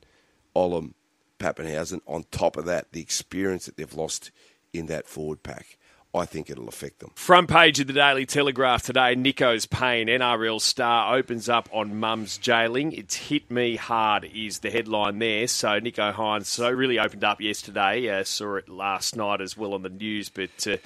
Olam, 0.54 0.94
Papenhuyzen. 1.38 2.00
On 2.06 2.24
top 2.30 2.56
of 2.56 2.64
that, 2.66 2.92
the 2.92 3.00
experience 3.00 3.66
that 3.66 3.76
they've 3.76 3.94
lost 3.94 4.30
in 4.72 4.86
that 4.86 5.06
forward 5.06 5.42
pack. 5.42 5.78
I 6.14 6.24
think 6.24 6.48
it'll 6.48 6.68
affect 6.68 7.00
them. 7.00 7.10
Front 7.14 7.50
page 7.50 7.78
of 7.78 7.88
the 7.88 7.92
Daily 7.92 8.24
Telegraph 8.24 8.82
today 8.84 9.14
Nicho's 9.14 9.66
pain. 9.66 10.06
NRL 10.06 10.60
star 10.60 11.14
opens 11.14 11.48
up 11.48 11.68
on 11.72 12.00
mum's 12.00 12.38
jailing. 12.38 12.92
It's 12.92 13.14
hit 13.14 13.50
me 13.50 13.76
hard, 13.76 14.24
is 14.32 14.60
the 14.60 14.70
headline 14.70 15.18
there. 15.18 15.46
So 15.46 15.78
Nicho 15.78 16.14
Hynes 16.14 16.46
so 16.46 16.70
really 16.70 16.98
opened 16.98 17.24
up 17.24 17.42
yesterday. 17.42 18.08
Uh, 18.08 18.24
saw 18.24 18.54
it 18.56 18.68
last 18.68 19.14
night 19.14 19.42
as 19.42 19.56
well 19.56 19.74
on 19.74 19.82
the 19.82 19.90
news, 19.90 20.28
but. 20.28 20.66
Uh, 20.66 20.76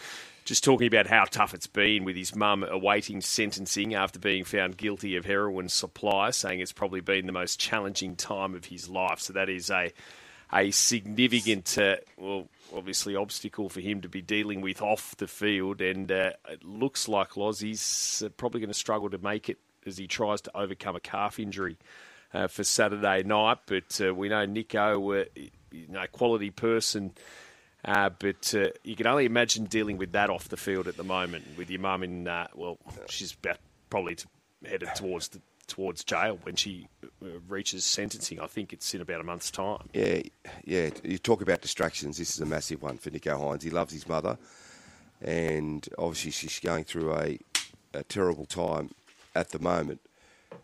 just 0.44 0.64
talking 0.64 0.87
about 0.87 1.06
how 1.06 1.25
tough 1.25 1.54
it's 1.54 1.66
been 1.66 2.04
with 2.04 2.16
his 2.16 2.35
mum 2.35 2.64
awaiting 2.64 3.20
sentencing 3.20 3.94
after 3.94 4.18
being 4.18 4.44
found 4.44 4.76
guilty 4.76 5.16
of 5.16 5.25
heroin 5.25 5.68
supply, 5.68 6.30
saying 6.30 6.61
it's 6.61 6.73
probably 6.73 7.00
been 7.00 7.26
the 7.26 7.32
most 7.32 7.61
challenging 7.61 8.16
time 8.16 8.54
of 8.54 8.66
his 8.66 8.88
life. 8.88 9.20
So 9.20 9.32
that 9.32 9.49
is 9.49 9.70
a 9.70 9.92
a 10.52 10.70
significant, 10.73 11.78
uh, 11.78 11.97
well, 12.16 12.49
obviously 12.75 13.14
obstacle 13.14 13.68
for 13.68 13.80
him 13.80 14.00
to 14.00 14.09
be 14.09 14.20
dealing 14.20 14.61
with 14.61 14.82
off 14.82 15.16
the 15.16 15.28
field, 15.28 15.80
and 15.80 16.11
uh, 16.11 16.32
it 16.49 16.64
looks 16.64 17.09
like 17.09 17.37
Loz 17.37 17.61
he's 17.61 18.23
uh, 18.26 18.28
probably 18.30 18.61
going 18.61 18.68
to 18.70 18.75
struggle 18.75 19.11
to 19.11 19.18
make 19.18 19.49
it 19.49 19.59
as 19.87 19.97
he 19.97 20.06
tries 20.06 20.40
to 20.42 20.56
overcome 20.56 20.97
a 20.97 21.00
calf 21.00 21.38
injury 21.38 21.78
uh, 22.35 22.49
for 22.49 22.64
Saturday 22.64 23.23
night. 23.23 23.59
But 23.66 24.00
uh, 24.04 24.14
we 24.14 24.28
know 24.28 24.47
Nicho, 24.47 25.23
uh, 25.23 25.25
you 25.70 25.88
know 25.88 26.04
quality 26.11 26.50
person. 26.50 27.12
Uh, 27.85 28.11
but 28.19 28.55
uh, 28.55 28.69
you 28.85 28.95
can 28.95 29.07
only 29.07 29.25
imagine 29.25 29.65
dealing 29.65 29.97
with 29.97 30.13
that 30.13 30.31
off 30.31 30.49
the 30.49 30.57
field 30.57 30.87
at 30.87 30.97
the 30.97 31.05
moment 31.05 31.45
with 31.57 31.71
your 31.71 31.81
mum 31.81 32.03
in. 32.03 32.29
Uh, 32.29 32.47
well, 32.55 32.79
she's 33.09 33.33
about 33.33 33.59
probably 33.89 34.15
to, 34.17 34.27
headed 34.65 34.95
towards 34.95 35.29
the, 35.29 35.41
towards 35.67 36.05
jail 36.05 36.39
when 36.43 36.57
she 36.57 36.89
uh, 37.23 37.27
reaches 37.49 37.85
sentencing. 37.85 38.41
I 38.41 38.47
think 38.47 38.73
it's 38.73 38.93
in 38.95 39.01
about 39.01 39.21
a 39.21 39.25
month's 39.25 39.51
time. 39.51 39.89
Yeah, 39.95 40.21
yeah. 40.65 40.91
You 41.03 41.19
talk 41.19 41.41
about 41.41 41.63
distractions. 41.63 42.19
This 42.19 42.31
is 42.31 42.41
a 42.41 42.47
massive 42.47 42.83
one 42.83 42.99
for 42.99 43.11
Nicho 43.11 43.39
Hynes. 43.39 43.63
He 43.63 43.71
loves 43.71 43.93
his 43.93 44.07
mother, 44.07 44.37
and 45.23 45.89
obviously 45.97 46.33
she's 46.33 46.61
going 46.61 46.85
through 46.85 47.15
a, 47.15 47.39
a 47.95 48.03
terrible 48.05 48.45
time 48.45 48.91
at 49.35 49.51
the 49.51 49.59
moment. 49.59 50.01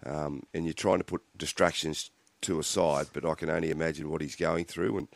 Um, 0.04 0.42
and 0.52 0.64
you're 0.64 0.74
trying 0.74 0.98
to 0.98 1.04
put 1.04 1.22
distractions 1.38 2.10
to 2.42 2.58
a 2.58 2.62
side, 2.64 3.06
but 3.12 3.24
I 3.24 3.34
can 3.34 3.48
only 3.48 3.70
imagine 3.70 4.10
what 4.10 4.20
he's 4.20 4.36
going 4.36 4.64
through 4.64 4.98
and 4.98 5.08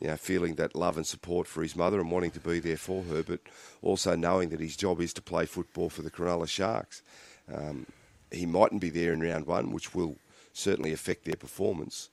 you 0.00 0.08
know, 0.08 0.16
feeling 0.16 0.56
that 0.56 0.74
love 0.74 0.96
and 0.96 1.06
support 1.06 1.46
for 1.46 1.62
his 1.62 1.76
mother 1.76 2.00
and 2.00 2.10
wanting 2.10 2.30
to 2.32 2.40
be 2.40 2.60
there 2.60 2.76
for 2.76 3.02
her, 3.04 3.22
but 3.22 3.40
also 3.82 4.14
knowing 4.14 4.50
that 4.50 4.60
his 4.60 4.76
job 4.76 5.00
is 5.00 5.12
to 5.14 5.22
play 5.22 5.46
football 5.46 5.88
for 5.88 6.02
the 6.02 6.10
Cronulla 6.10 6.48
Sharks. 6.48 7.02
Um, 7.52 7.86
he 8.30 8.44
mightn't 8.44 8.80
be 8.80 8.90
there 8.90 9.12
in 9.12 9.20
round 9.20 9.46
one, 9.46 9.72
which 9.72 9.94
will 9.94 10.16
certainly 10.52 10.92
affect 10.92 11.24
their 11.24 11.36
performance 11.36 12.10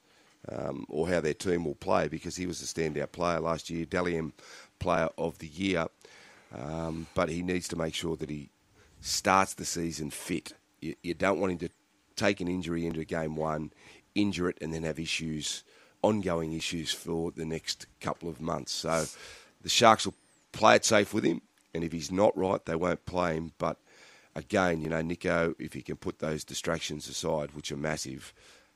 um, 0.49 0.85
or 0.89 1.09
how 1.09 1.19
their 1.19 1.33
team 1.33 1.65
will 1.65 1.75
play 1.75 2.07
because 2.07 2.35
he 2.35 2.45
was 2.45 2.61
a 2.61 2.65
standout 2.65 3.11
player 3.11 3.39
last 3.39 3.69
year, 3.69 3.85
Dally 3.85 4.17
M 4.17 4.33
Player 4.79 5.09
of 5.17 5.39
the 5.39 5.47
Year. 5.47 5.87
Um, 6.55 7.07
but 7.15 7.29
he 7.29 7.41
needs 7.41 7.67
to 7.69 7.75
make 7.75 7.95
sure 7.95 8.15
that 8.17 8.29
he 8.29 8.49
starts 9.01 9.53
the 9.53 9.65
season 9.65 10.09
fit. 10.09 10.53
You, 10.81 10.95
you 11.01 11.13
don't 11.13 11.39
want 11.39 11.53
him 11.53 11.57
to 11.59 11.69
take 12.15 12.41
an 12.41 12.47
injury 12.47 12.85
into 12.85 13.03
game 13.05 13.35
one, 13.35 13.71
injure 14.13 14.49
it, 14.49 14.57
and 14.61 14.73
then 14.73 14.83
have 14.83 14.99
issues 14.99 15.63
ongoing 16.03 16.53
issues 16.53 16.91
for 16.91 17.31
the 17.31 17.45
next 17.45 17.87
couple 17.99 18.29
of 18.29 18.39
months. 18.39 18.71
So 18.71 19.05
the 19.61 19.69
Sharks 19.69 20.05
will 20.05 20.15
play 20.51 20.75
it 20.75 20.85
safe 20.85 21.13
with 21.13 21.23
him, 21.23 21.41
and 21.73 21.83
if 21.83 21.91
he's 21.91 22.11
not 22.11 22.37
right, 22.37 22.63
they 22.65 22.75
won't 22.75 23.05
play 23.05 23.35
him. 23.35 23.53
But 23.57 23.77
again, 24.35 24.81
you 24.81 24.89
know, 24.89 25.01
Nicho, 25.01 25.55
if 25.57 25.73
he 25.73 25.81
can 25.81 25.95
put 25.95 26.19
those 26.19 26.43
distractions 26.43 27.07
aside, 27.07 27.51
which 27.53 27.71
are 27.71 27.77
massive, 27.77 28.33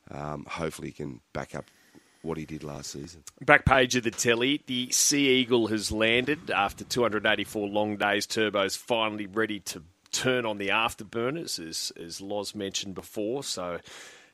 um, 0.10 0.46
hopefully 0.50 0.88
he 0.88 0.94
can 0.94 1.22
back 1.34 1.54
up 1.54 1.66
what 2.24 2.38
he 2.38 2.46
did 2.46 2.64
last 2.64 2.92
season. 2.92 3.24
Back 3.46 3.66
page 3.66 3.96
of 3.96 4.04
the 4.04 4.12
telly, 4.12 4.64
the 4.66 4.90
Sea 4.92 5.28
Eagle 5.28 5.68
has 5.68 5.92
landed 5.92 6.50
after 6.50 6.84
284 6.84 7.68
long 7.68 7.98
days. 7.98 8.26
Turbo's 8.26 8.76
finally 8.76 9.28
ready 9.28 9.60
to 9.62 9.84
turn 10.12 10.46
on 10.46 10.58
the 10.58 10.70
afterburners, 10.70 11.60
as 11.66 11.92
as 12.02 12.22
Loz 12.22 12.56
mentioned 12.56 12.96
before. 12.96 13.44
So 13.44 13.80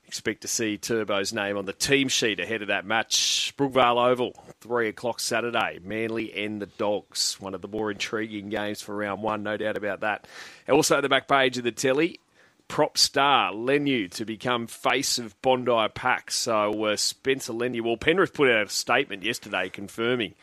expect 0.08 0.42
to 0.42 0.48
see 0.48 0.78
Turbo's 0.78 1.34
name 1.34 1.58
on 1.58 1.66
the 1.66 1.74
team 1.74 2.08
sheet 2.08 2.40
ahead 2.40 2.62
of 2.62 2.68
that 2.68 2.86
match. 2.86 3.54
Brookvale 3.58 4.10
Oval, 4.10 4.34
3 4.62 4.90
o'clock 4.90 5.20
Saturday. 5.20 5.80
Manly 5.84 6.34
and 6.34 6.62
the 6.62 6.66
Dogs. 6.66 7.38
One 7.40 7.54
of 7.54 7.62
the 7.62 7.68
more 7.68 7.92
intriguing 7.92 8.50
games 8.50 8.82
for 8.82 8.96
round 8.96 9.24
one, 9.24 9.44
no 9.44 9.58
doubt 9.58 9.78
about 9.78 10.02
that. 10.02 10.28
Also, 10.70 11.02
the 11.02 11.10
back 11.10 11.28
page 11.28 11.58
of 11.58 11.64
the 11.64 11.72
telly. 11.72 12.20
Prop 12.68 12.98
star 12.98 13.52
Leniu 13.52 14.10
to 14.12 14.26
become 14.26 14.68
face 14.68 15.20
of 15.20 15.40
Bondi 15.42 15.88
Pack. 15.94 16.32
So 16.32 16.86
uh, 16.86 16.96
Spencer 16.96 17.54
Leniu, 17.54 17.82
well, 17.82 17.98
Penrith 17.98 18.34
put 18.34 18.50
out 18.50 18.68
a 18.68 18.70
statement 18.70 19.24
yesterday 19.24 19.70
confirming 19.70 20.34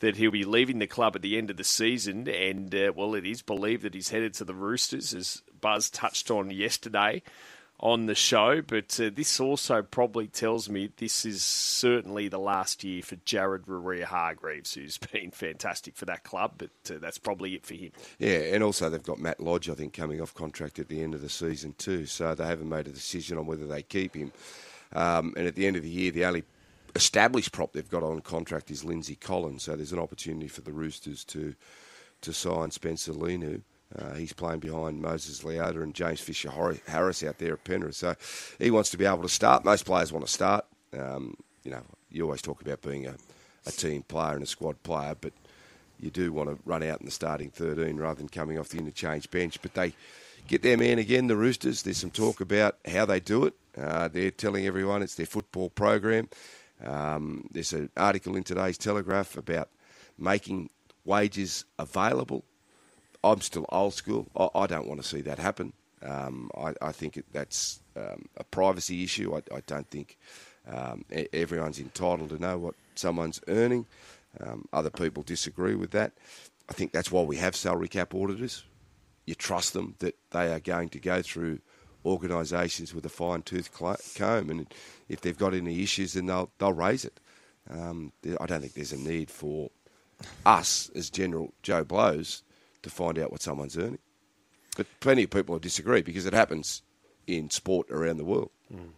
that 0.00 0.16
he'll 0.16 0.30
be 0.30 0.44
leaving 0.44 0.78
the 0.78 0.86
club 0.86 1.14
at 1.14 1.22
the 1.22 1.38
end 1.38 1.50
of 1.50 1.56
the 1.56 1.64
season, 1.64 2.26
and 2.26 2.74
uh, 2.74 2.92
well, 2.94 3.14
it 3.14 3.26
is 3.26 3.42
believed 3.42 3.82
that 3.82 3.94
he's 3.94 4.08
headed 4.08 4.34
to 4.34 4.44
the 4.44 4.54
Roosters, 4.54 5.14
as 5.14 5.42
Buzz 5.60 5.90
touched 5.90 6.30
on 6.30 6.50
yesterday 6.50 7.22
on 7.82 8.06
the 8.06 8.14
show, 8.14 8.60
but 8.60 8.98
uh, 9.00 9.10
this 9.12 9.40
also 9.40 9.82
probably 9.82 10.26
tells 10.26 10.68
me 10.68 10.90
this 10.98 11.24
is 11.24 11.42
certainly 11.42 12.28
the 12.28 12.38
last 12.38 12.84
year 12.84 13.02
for 13.02 13.16
Jared 13.24 13.64
Waerea-Hargreaves, 13.64 14.74
who's 14.74 14.98
been 15.12 15.30
fantastic 15.30 15.96
for 15.96 16.04
that 16.04 16.22
club, 16.22 16.52
but 16.58 16.70
uh, 16.90 16.98
that's 17.00 17.18
probably 17.18 17.54
it 17.54 17.64
for 17.64 17.74
him. 17.74 17.92
Yeah, 18.18 18.38
and 18.54 18.62
also 18.62 18.90
they've 18.90 19.02
got 19.02 19.18
Matt 19.18 19.40
Lodge, 19.40 19.70
I 19.70 19.74
think, 19.74 19.94
coming 19.94 20.20
off 20.20 20.34
contract 20.34 20.78
at 20.78 20.88
the 20.88 21.02
end 21.02 21.14
of 21.14 21.22
the 21.22 21.30
season 21.30 21.74
too, 21.78 22.04
so 22.06 22.34
they 22.34 22.46
haven't 22.46 22.68
made 22.68 22.86
a 22.86 22.92
decision 22.92 23.38
on 23.38 23.46
whether 23.46 23.66
they 23.66 23.82
keep 23.82 24.14
him. 24.14 24.32
Um, 24.92 25.32
and 25.36 25.46
at 25.46 25.54
the 25.54 25.66
end 25.66 25.76
of 25.76 25.82
the 25.82 25.88
year, 25.88 26.10
the 26.10 26.26
only 26.26 26.44
established 26.94 27.52
prop 27.52 27.72
they've 27.72 27.88
got 27.88 28.02
on 28.02 28.20
contract 28.20 28.70
is 28.70 28.84
Lindsay 28.84 29.16
Collins, 29.16 29.62
so 29.62 29.74
there's 29.74 29.92
an 29.92 29.98
opportunity 29.98 30.48
for 30.48 30.60
the 30.60 30.72
Roosters 30.72 31.24
to 31.24 31.54
to 32.22 32.34
sign 32.34 32.70
Spencer 32.70 33.12
Leniu. 33.12 33.62
Uh, 33.98 34.14
he's 34.14 34.32
playing 34.32 34.60
behind 34.60 35.02
Moses 35.02 35.42
Leota 35.42 35.82
and 35.82 35.94
James 35.94 36.20
Fisher 36.20 36.50
Harris 36.86 37.22
out 37.24 37.38
there 37.38 37.54
at 37.54 37.64
Penrith. 37.64 37.96
So 37.96 38.14
he 38.58 38.70
wants 38.70 38.90
to 38.90 38.96
be 38.96 39.04
able 39.04 39.22
to 39.22 39.28
start. 39.28 39.64
Most 39.64 39.84
players 39.84 40.12
want 40.12 40.26
to 40.26 40.32
start. 40.32 40.64
Um, 40.96 41.36
you 41.64 41.70
know, 41.70 41.82
you 42.10 42.22
always 42.24 42.42
talk 42.42 42.62
about 42.62 42.82
being 42.82 43.06
a, 43.06 43.16
a 43.66 43.72
team 43.72 44.02
player 44.02 44.34
and 44.34 44.42
a 44.42 44.46
squad 44.46 44.80
player, 44.82 45.16
but 45.20 45.32
you 45.98 46.10
do 46.10 46.32
want 46.32 46.48
to 46.48 46.58
run 46.64 46.82
out 46.82 47.00
in 47.00 47.06
the 47.06 47.12
starting 47.12 47.50
13 47.50 47.96
rather 47.96 48.18
than 48.18 48.28
coming 48.28 48.58
off 48.58 48.68
the 48.68 48.78
interchange 48.78 49.30
bench. 49.30 49.60
But 49.60 49.74
they 49.74 49.92
get 50.46 50.62
their 50.62 50.76
man 50.76 50.98
again, 50.98 51.26
the 51.26 51.36
Roosters. 51.36 51.82
There's 51.82 51.98
some 51.98 52.10
talk 52.10 52.40
about 52.40 52.76
how 52.86 53.06
they 53.06 53.20
do 53.20 53.44
it. 53.44 53.54
Uh, 53.76 54.08
they're 54.08 54.30
telling 54.30 54.66
everyone 54.66 55.02
it's 55.02 55.16
their 55.16 55.26
football 55.26 55.70
program. 55.70 56.28
Um, 56.84 57.46
there's 57.50 57.72
an 57.72 57.90
article 57.96 58.36
in 58.36 58.44
today's 58.44 58.78
Telegraph 58.78 59.36
about 59.36 59.68
making 60.18 60.70
wages 61.04 61.64
available 61.78 62.44
I'm 63.22 63.40
still 63.40 63.66
old 63.70 63.94
school. 63.94 64.26
I, 64.36 64.48
I 64.60 64.66
don't 64.66 64.86
want 64.86 65.02
to 65.02 65.06
see 65.08 65.20
that 65.22 65.38
happen. 65.38 65.72
Um, 66.02 66.50
I, 66.56 66.72
I, 66.80 66.92
think 66.92 67.22
that's 67.32 67.80
um, 67.94 68.26
a 68.38 68.44
privacy 68.44 69.04
issue. 69.04 69.34
I, 69.34 69.42
I 69.54 69.60
don't 69.66 69.88
think 69.90 70.16
um, 70.66 71.04
everyone's 71.32 71.78
entitled 71.78 72.30
to 72.30 72.38
know 72.38 72.56
what 72.56 72.74
someone's 72.94 73.40
earning. 73.48 73.86
Um, 74.40 74.66
other 74.72 74.90
people 74.90 75.22
disagree 75.22 75.74
with 75.74 75.90
that. 75.90 76.12
I 76.68 76.72
think 76.72 76.92
that's 76.92 77.10
why 77.10 77.22
we 77.22 77.36
have 77.36 77.54
salary 77.54 77.88
cap 77.88 78.14
auditors. 78.14 78.64
You 79.26 79.34
trust 79.34 79.74
them 79.74 79.94
that 79.98 80.16
they 80.30 80.52
are 80.52 80.60
going 80.60 80.88
to 80.90 80.98
go 80.98 81.20
through 81.20 81.58
organisations 82.06 82.94
with 82.94 83.04
a 83.04 83.10
fine 83.10 83.42
tooth 83.42 83.70
comb, 83.72 84.50
and 84.50 84.66
if 85.08 85.20
they've 85.20 85.36
got 85.36 85.52
any 85.52 85.82
issues, 85.82 86.14
then 86.14 86.26
they'll 86.26 86.50
they'll 86.58 86.72
raise 86.72 87.04
it. 87.04 87.20
Um, 87.68 88.12
I 88.40 88.46
don't 88.46 88.60
think 88.60 88.74
there's 88.74 88.92
a 88.92 88.98
need 88.98 89.30
for 89.30 89.70
us 90.46 90.90
as 90.94 91.10
general 91.10 91.52
Joe 91.62 91.84
Blows 91.84 92.42
to 92.82 92.90
find 92.90 93.18
out 93.18 93.30
what 93.30 93.42
someone's 93.42 93.76
earning. 93.76 93.98
But 94.76 94.86
plenty 95.00 95.24
of 95.24 95.30
people 95.30 95.58
disagree 95.58 96.02
because 96.02 96.26
it 96.26 96.32
happens 96.32 96.82
in 97.26 97.50
sport 97.50 97.90
around 97.90 98.16
the 98.16 98.24
world. 98.24 98.50
Mm. 98.72 98.90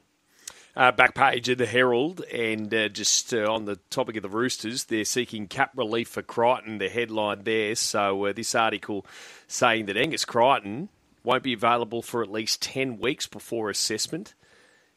Uh, 0.75 0.91
back 0.91 1.15
page 1.15 1.51
of 1.51 1.59
the 1.59 1.67
Herald, 1.67 2.23
and 2.33 2.73
uh, 2.73 2.89
just 2.89 3.35
uh, 3.35 3.53
on 3.53 3.67
the 3.67 3.77
topic 3.91 4.17
of 4.17 4.23
the 4.23 4.31
Roosters, 4.31 4.85
they're 4.85 5.05
seeking 5.05 5.47
cap 5.47 5.73
relief 5.77 6.09
for 6.09 6.23
Crichton. 6.23 6.79
The 6.79 6.89
headline 6.89 7.45
there. 7.45 7.75
So 7.75 8.25
uh, 8.25 8.33
this 8.33 8.55
article 8.55 9.05
saying 9.47 9.87
that 9.87 9.99
Angus 9.99 10.25
Crichton 10.25 10.89
won't 11.25 11.43
be 11.43 11.53
available 11.53 12.01
for 12.01 12.23
at 12.23 12.31
least 12.31 12.63
ten 12.63 12.99
weeks 12.99 13.27
before 13.27 13.69
assessment 13.69 14.35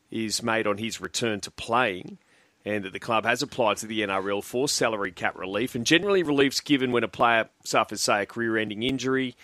is 0.09 0.41
made 0.41 0.65
on 0.65 0.77
his 0.77 1.01
return 1.01 1.41
to 1.41 1.51
playing 1.51 2.19
and 2.65 2.83
that 2.83 2.93
the 2.93 2.99
club 2.99 3.25
has 3.25 3.41
applied 3.41 3.77
to 3.77 3.85
the 3.85 4.01
NRL 4.01 4.43
for 4.43 4.67
salary 4.67 5.11
cap 5.11 5.37
relief. 5.37 5.75
And 5.75 5.85
generally, 5.85 6.23
relief's 6.23 6.61
given 6.61 6.91
when 6.91 7.03
a 7.03 7.07
player 7.07 7.49
suffers, 7.63 8.01
say, 8.01 8.23
a 8.23 8.25
career 8.25 8.57
ending 8.57 8.83
injury, 8.83 9.35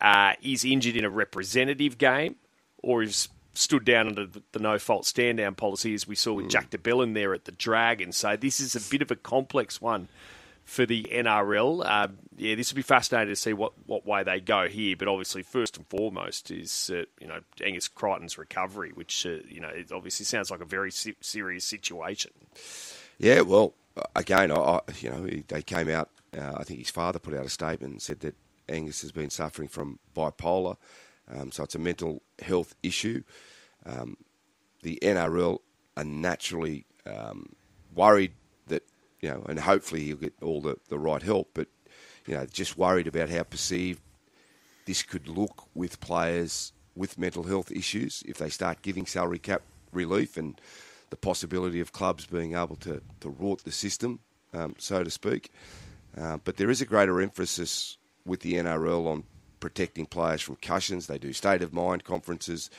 uh, 0.00 0.32
is 0.42 0.64
injured 0.64 0.96
in 0.96 1.04
a 1.04 1.10
representative 1.10 1.98
game, 1.98 2.36
or 2.78 3.02
is 3.02 3.28
stood 3.52 3.84
down 3.84 4.08
under 4.08 4.26
the 4.26 4.58
no 4.58 4.78
fault 4.78 5.04
stand 5.04 5.38
down 5.38 5.54
policy, 5.54 5.92
as 5.92 6.08
we 6.08 6.14
saw 6.14 6.32
with 6.32 6.46
mm. 6.46 6.50
Jack 6.50 6.70
de 6.70 6.78
Belin 6.78 7.12
there 7.12 7.34
at 7.34 7.44
the 7.44 7.52
Dragon. 7.52 8.12
So 8.12 8.36
this 8.36 8.60
is 8.60 8.74
a 8.74 8.90
bit 8.90 9.02
of 9.02 9.10
a 9.10 9.16
complex 9.16 9.80
one 9.80 10.08
for 10.70 10.86
the 10.86 11.02
NRL. 11.10 11.84
Uh, 11.84 12.06
yeah, 12.36 12.54
this 12.54 12.72
will 12.72 12.76
be 12.76 12.82
fascinating 12.82 13.32
to 13.32 13.36
see 13.36 13.52
what, 13.52 13.72
what 13.86 14.06
way 14.06 14.22
they 14.22 14.38
go 14.38 14.68
here. 14.68 14.94
But 14.96 15.08
obviously, 15.08 15.42
first 15.42 15.76
and 15.76 15.84
foremost 15.88 16.52
is 16.52 16.92
uh, 16.94 17.02
you 17.20 17.26
know 17.26 17.40
Angus 17.64 17.88
Crichton's 17.88 18.38
recovery, 18.38 18.92
which 18.94 19.26
uh, 19.26 19.38
you 19.48 19.60
know 19.60 19.68
it 19.68 19.90
obviously 19.90 20.24
sounds 20.26 20.48
like 20.48 20.60
a 20.60 20.64
very 20.64 20.92
se- 20.92 21.16
serious 21.20 21.64
situation. 21.64 22.30
Yeah, 23.18 23.40
well, 23.40 23.74
again, 24.14 24.52
I, 24.52 24.78
you 25.00 25.10
know 25.10 25.28
they 25.48 25.62
came 25.62 25.88
out. 25.88 26.08
Uh, 26.36 26.52
I 26.58 26.62
think 26.62 26.78
his 26.78 26.90
father 26.90 27.18
put 27.18 27.34
out 27.34 27.44
a 27.44 27.50
statement 27.50 27.94
and 27.94 28.00
said 28.00 28.20
that 28.20 28.36
Angus 28.68 29.02
has 29.02 29.10
been 29.10 29.30
suffering 29.30 29.66
from 29.66 29.98
bipolar, 30.16 30.76
um, 31.28 31.50
so 31.50 31.64
it's 31.64 31.74
a 31.74 31.80
mental 31.80 32.22
health 32.40 32.76
issue. 32.84 33.24
Um, 33.84 34.16
the 34.82 35.00
NRL 35.02 35.58
are 35.96 36.04
naturally 36.04 36.86
um, 37.06 37.56
worried 37.92 38.34
you 39.20 39.30
know, 39.30 39.44
and 39.48 39.58
hopefully 39.58 40.04
he'll 40.04 40.16
get 40.16 40.34
all 40.42 40.60
the, 40.60 40.76
the 40.88 40.98
right 40.98 41.22
help. 41.22 41.50
But, 41.54 41.68
you 42.26 42.34
know, 42.34 42.46
just 42.46 42.78
worried 42.78 43.06
about 43.06 43.28
how 43.28 43.42
perceived 43.42 44.00
this 44.86 45.02
could 45.02 45.28
look 45.28 45.68
with 45.74 46.00
players 46.00 46.72
with 46.96 47.18
mental 47.18 47.44
health 47.44 47.70
issues 47.70 48.22
if 48.26 48.38
they 48.38 48.48
start 48.48 48.82
giving 48.82 49.06
salary 49.06 49.38
cap 49.38 49.62
relief 49.92 50.36
and 50.36 50.60
the 51.10 51.16
possibility 51.16 51.80
of 51.80 51.92
clubs 51.92 52.26
being 52.26 52.54
able 52.54 52.76
to, 52.76 53.02
to 53.20 53.30
rort 53.30 53.62
the 53.62 53.72
system, 53.72 54.20
um, 54.54 54.74
so 54.78 55.02
to 55.02 55.10
speak. 55.10 55.50
Uh, 56.16 56.38
but 56.44 56.56
there 56.56 56.70
is 56.70 56.80
a 56.80 56.86
greater 56.86 57.20
emphasis 57.20 57.98
with 58.24 58.40
the 58.40 58.54
NRL 58.54 59.06
on 59.06 59.24
protecting 59.60 60.06
players 60.06 60.40
from 60.40 60.56
concussions. 60.56 61.06
They 61.06 61.18
do 61.18 61.32
state 61.32 61.62
of 61.62 61.72
mind 61.72 62.04
conferences. 62.04 62.70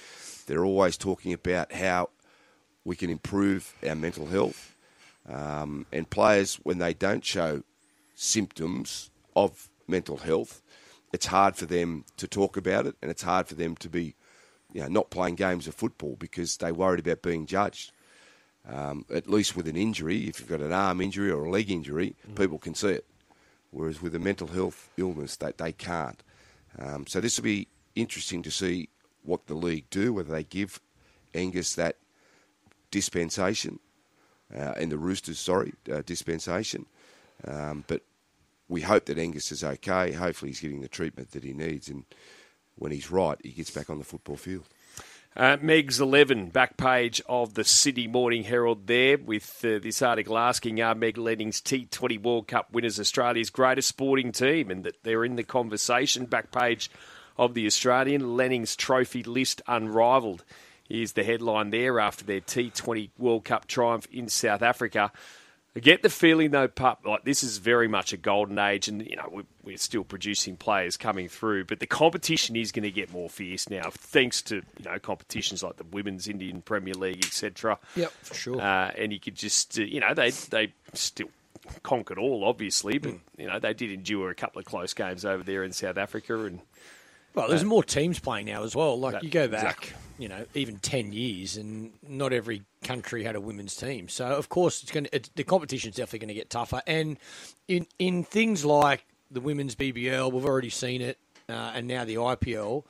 They're 0.47 0.65
always 0.65 0.97
talking 0.97 1.33
about 1.33 1.71
how 1.71 2.09
we 2.83 2.95
can 2.95 3.09
improve 3.09 3.73
our 3.87 3.95
mental 3.95 4.27
health. 4.27 4.75
Um, 5.27 5.85
and 5.91 6.09
players, 6.09 6.55
when 6.63 6.79
they 6.79 6.93
don't 6.93 7.23
show 7.23 7.63
symptoms 8.15 9.09
of 9.35 9.69
mental 9.87 10.17
health, 10.17 10.61
it's 11.13 11.27
hard 11.27 11.55
for 11.55 11.65
them 11.65 12.05
to 12.17 12.27
talk 12.27 12.57
about 12.57 12.85
it, 12.85 12.95
and 13.01 13.11
it's 13.11 13.23
hard 13.23 13.47
for 13.47 13.55
them 13.55 13.75
to 13.77 13.89
be, 13.89 14.15
you 14.73 14.81
know, 14.81 14.87
not 14.87 15.09
playing 15.09 15.35
games 15.35 15.67
of 15.67 15.75
football 15.75 16.15
because 16.17 16.57
they're 16.57 16.73
worried 16.73 16.99
about 16.99 17.21
being 17.21 17.45
judged. 17.45 17.91
Um, 18.67 19.05
at 19.13 19.29
least 19.29 19.55
with 19.55 19.67
an 19.67 19.75
injury, 19.75 20.27
if 20.27 20.39
you've 20.39 20.49
got 20.49 20.59
an 20.59 20.71
arm 20.71 21.01
injury 21.01 21.31
or 21.31 21.45
a 21.45 21.49
leg 21.49 21.71
injury, 21.71 22.15
mm. 22.29 22.35
people 22.35 22.59
can 22.59 22.75
see 22.75 22.89
it. 22.89 23.05
Whereas 23.71 24.01
with 24.01 24.13
a 24.15 24.19
mental 24.19 24.47
health 24.47 24.89
illness, 24.97 25.35
they, 25.35 25.51
they 25.57 25.71
can't. 25.71 26.21
Um, 26.77 27.07
so 27.07 27.19
this 27.19 27.37
will 27.37 27.45
be 27.45 27.67
interesting 27.95 28.43
to 28.43 28.51
see 28.51 28.89
what 29.23 29.47
the 29.47 29.55
league 29.55 29.89
do, 29.89 30.13
whether 30.13 30.31
they 30.31 30.43
give 30.43 30.79
Angus 31.33 31.75
that 31.75 31.97
dispensation, 32.91 33.79
uh, 34.55 34.73
and 34.77 34.91
the 34.91 34.97
Roosters, 34.97 35.39
sorry, 35.39 35.73
uh, 35.91 36.01
dispensation. 36.05 36.85
Um, 37.47 37.83
but 37.87 38.01
we 38.67 38.81
hope 38.81 39.05
that 39.05 39.17
Angus 39.17 39.51
is 39.51 39.63
okay. 39.63 40.11
Hopefully, 40.11 40.51
he's 40.51 40.59
getting 40.59 40.81
the 40.81 40.87
treatment 40.87 41.31
that 41.31 41.43
he 41.43 41.53
needs, 41.53 41.89
and 41.89 42.05
when 42.75 42.91
he's 42.91 43.11
right, 43.11 43.37
he 43.43 43.51
gets 43.51 43.71
back 43.71 43.89
on 43.89 43.97
the 43.97 44.05
football 44.05 44.37
field. 44.37 44.67
Uh, 45.33 45.55
Meg's 45.61 46.01
11, 46.01 46.49
back 46.49 46.75
page 46.75 47.21
of 47.29 47.53
the 47.53 47.63
Sydney 47.63 48.07
Morning 48.07 48.43
Herald 48.43 48.87
there 48.87 49.17
with 49.17 49.63
uh, 49.63 49.79
this 49.79 50.01
article 50.01 50.37
asking 50.37 50.81
Are 50.81 50.93
Meg 50.93 51.17
Lanning's 51.17 51.61
T20 51.61 52.21
World 52.21 52.49
Cup 52.49 52.73
winners 52.73 52.99
Australia's 52.99 53.49
greatest 53.49 53.87
sporting 53.87 54.33
team? 54.33 54.69
And 54.69 54.83
that 54.83 55.03
they're 55.03 55.23
in 55.23 55.37
the 55.37 55.45
conversation. 55.45 56.25
Back 56.25 56.51
page 56.51 56.91
of 57.37 57.53
the 57.53 57.65
Australian, 57.65 58.35
Lanning's 58.35 58.75
trophy 58.75 59.23
list 59.23 59.61
unrivalled. 59.67 60.43
Here's 60.91 61.13
the 61.13 61.23
headline 61.23 61.69
there 61.69 62.01
after 62.01 62.25
their 62.25 62.41
T20 62.41 63.11
World 63.17 63.45
Cup 63.45 63.65
triumph 63.65 64.07
in 64.11 64.27
South 64.27 64.61
Africa. 64.61 65.11
I 65.73 65.79
get 65.79 66.03
the 66.03 66.09
feeling 66.09 66.51
though, 66.51 66.67
pup, 66.67 67.03
like 67.05 67.23
this 67.23 67.43
is 67.43 67.57
very 67.59 67.87
much 67.87 68.11
a 68.11 68.17
golden 68.17 68.59
age, 68.59 68.89
and 68.89 69.07
you 69.07 69.15
know 69.15 69.29
we're, 69.31 69.45
we're 69.63 69.77
still 69.77 70.03
producing 70.03 70.57
players 70.57 70.97
coming 70.97 71.29
through, 71.29 71.63
but 71.63 71.79
the 71.79 71.87
competition 71.87 72.57
is 72.57 72.73
going 72.73 72.83
to 72.83 72.91
get 72.91 73.13
more 73.13 73.29
fierce 73.29 73.69
now, 73.69 73.89
thanks 73.89 74.41
to 74.41 74.55
you 74.55 74.83
know 74.83 74.99
competitions 74.99 75.63
like 75.63 75.77
the 75.77 75.85
Women's 75.85 76.27
Indian 76.27 76.61
Premier 76.61 76.93
League, 76.93 77.23
etc. 77.23 77.79
Yep, 77.95 78.11
for 78.21 78.33
sure. 78.33 78.61
Uh, 78.61 78.91
and 78.97 79.13
you 79.13 79.19
could 79.21 79.35
just, 79.35 79.79
uh, 79.79 79.83
you 79.83 80.01
know, 80.01 80.13
they 80.13 80.31
they 80.31 80.73
still 80.93 81.29
conquered 81.83 82.17
all, 82.17 82.43
obviously, 82.43 82.97
but 82.97 83.11
mm. 83.11 83.19
you 83.37 83.47
know 83.47 83.57
they 83.57 83.73
did 83.73 83.93
endure 83.93 84.29
a 84.29 84.35
couple 84.35 84.59
of 84.59 84.65
close 84.65 84.93
games 84.93 85.23
over 85.23 85.41
there 85.41 85.63
in 85.63 85.71
South 85.71 85.97
Africa, 85.97 86.37
and 86.43 86.59
well, 87.33 87.47
there's 87.47 87.63
more 87.63 87.83
teams 87.83 88.19
playing 88.19 88.47
now 88.47 88.63
as 88.63 88.75
well. 88.75 88.99
Like 88.99 89.13
that, 89.13 89.23
you 89.23 89.29
go 89.29 89.47
back, 89.47 89.63
exactly. 89.63 89.97
you 90.17 90.27
know, 90.27 90.45
even 90.53 90.77
ten 90.77 91.13
years, 91.13 91.57
and 91.57 91.91
not 92.07 92.33
every 92.33 92.63
country 92.83 93.23
had 93.23 93.35
a 93.35 93.41
women's 93.41 93.75
team. 93.75 94.09
So 94.09 94.25
of 94.25 94.49
course, 94.49 94.83
it's 94.83 94.91
going 94.91 95.05
to, 95.05 95.21
the 95.35 95.43
competition's 95.43 95.95
definitely 95.95 96.19
going 96.19 96.27
to 96.29 96.33
get 96.35 96.49
tougher. 96.49 96.81
And 96.85 97.17
in 97.67 97.87
in 97.99 98.23
things 98.23 98.65
like 98.65 99.05
the 99.29 99.41
women's 99.41 99.75
BBL, 99.75 100.31
we've 100.31 100.45
already 100.45 100.69
seen 100.69 101.01
it, 101.01 101.17
uh, 101.47 101.71
and 101.75 101.87
now 101.87 102.05
the 102.05 102.15
IPL 102.15 102.83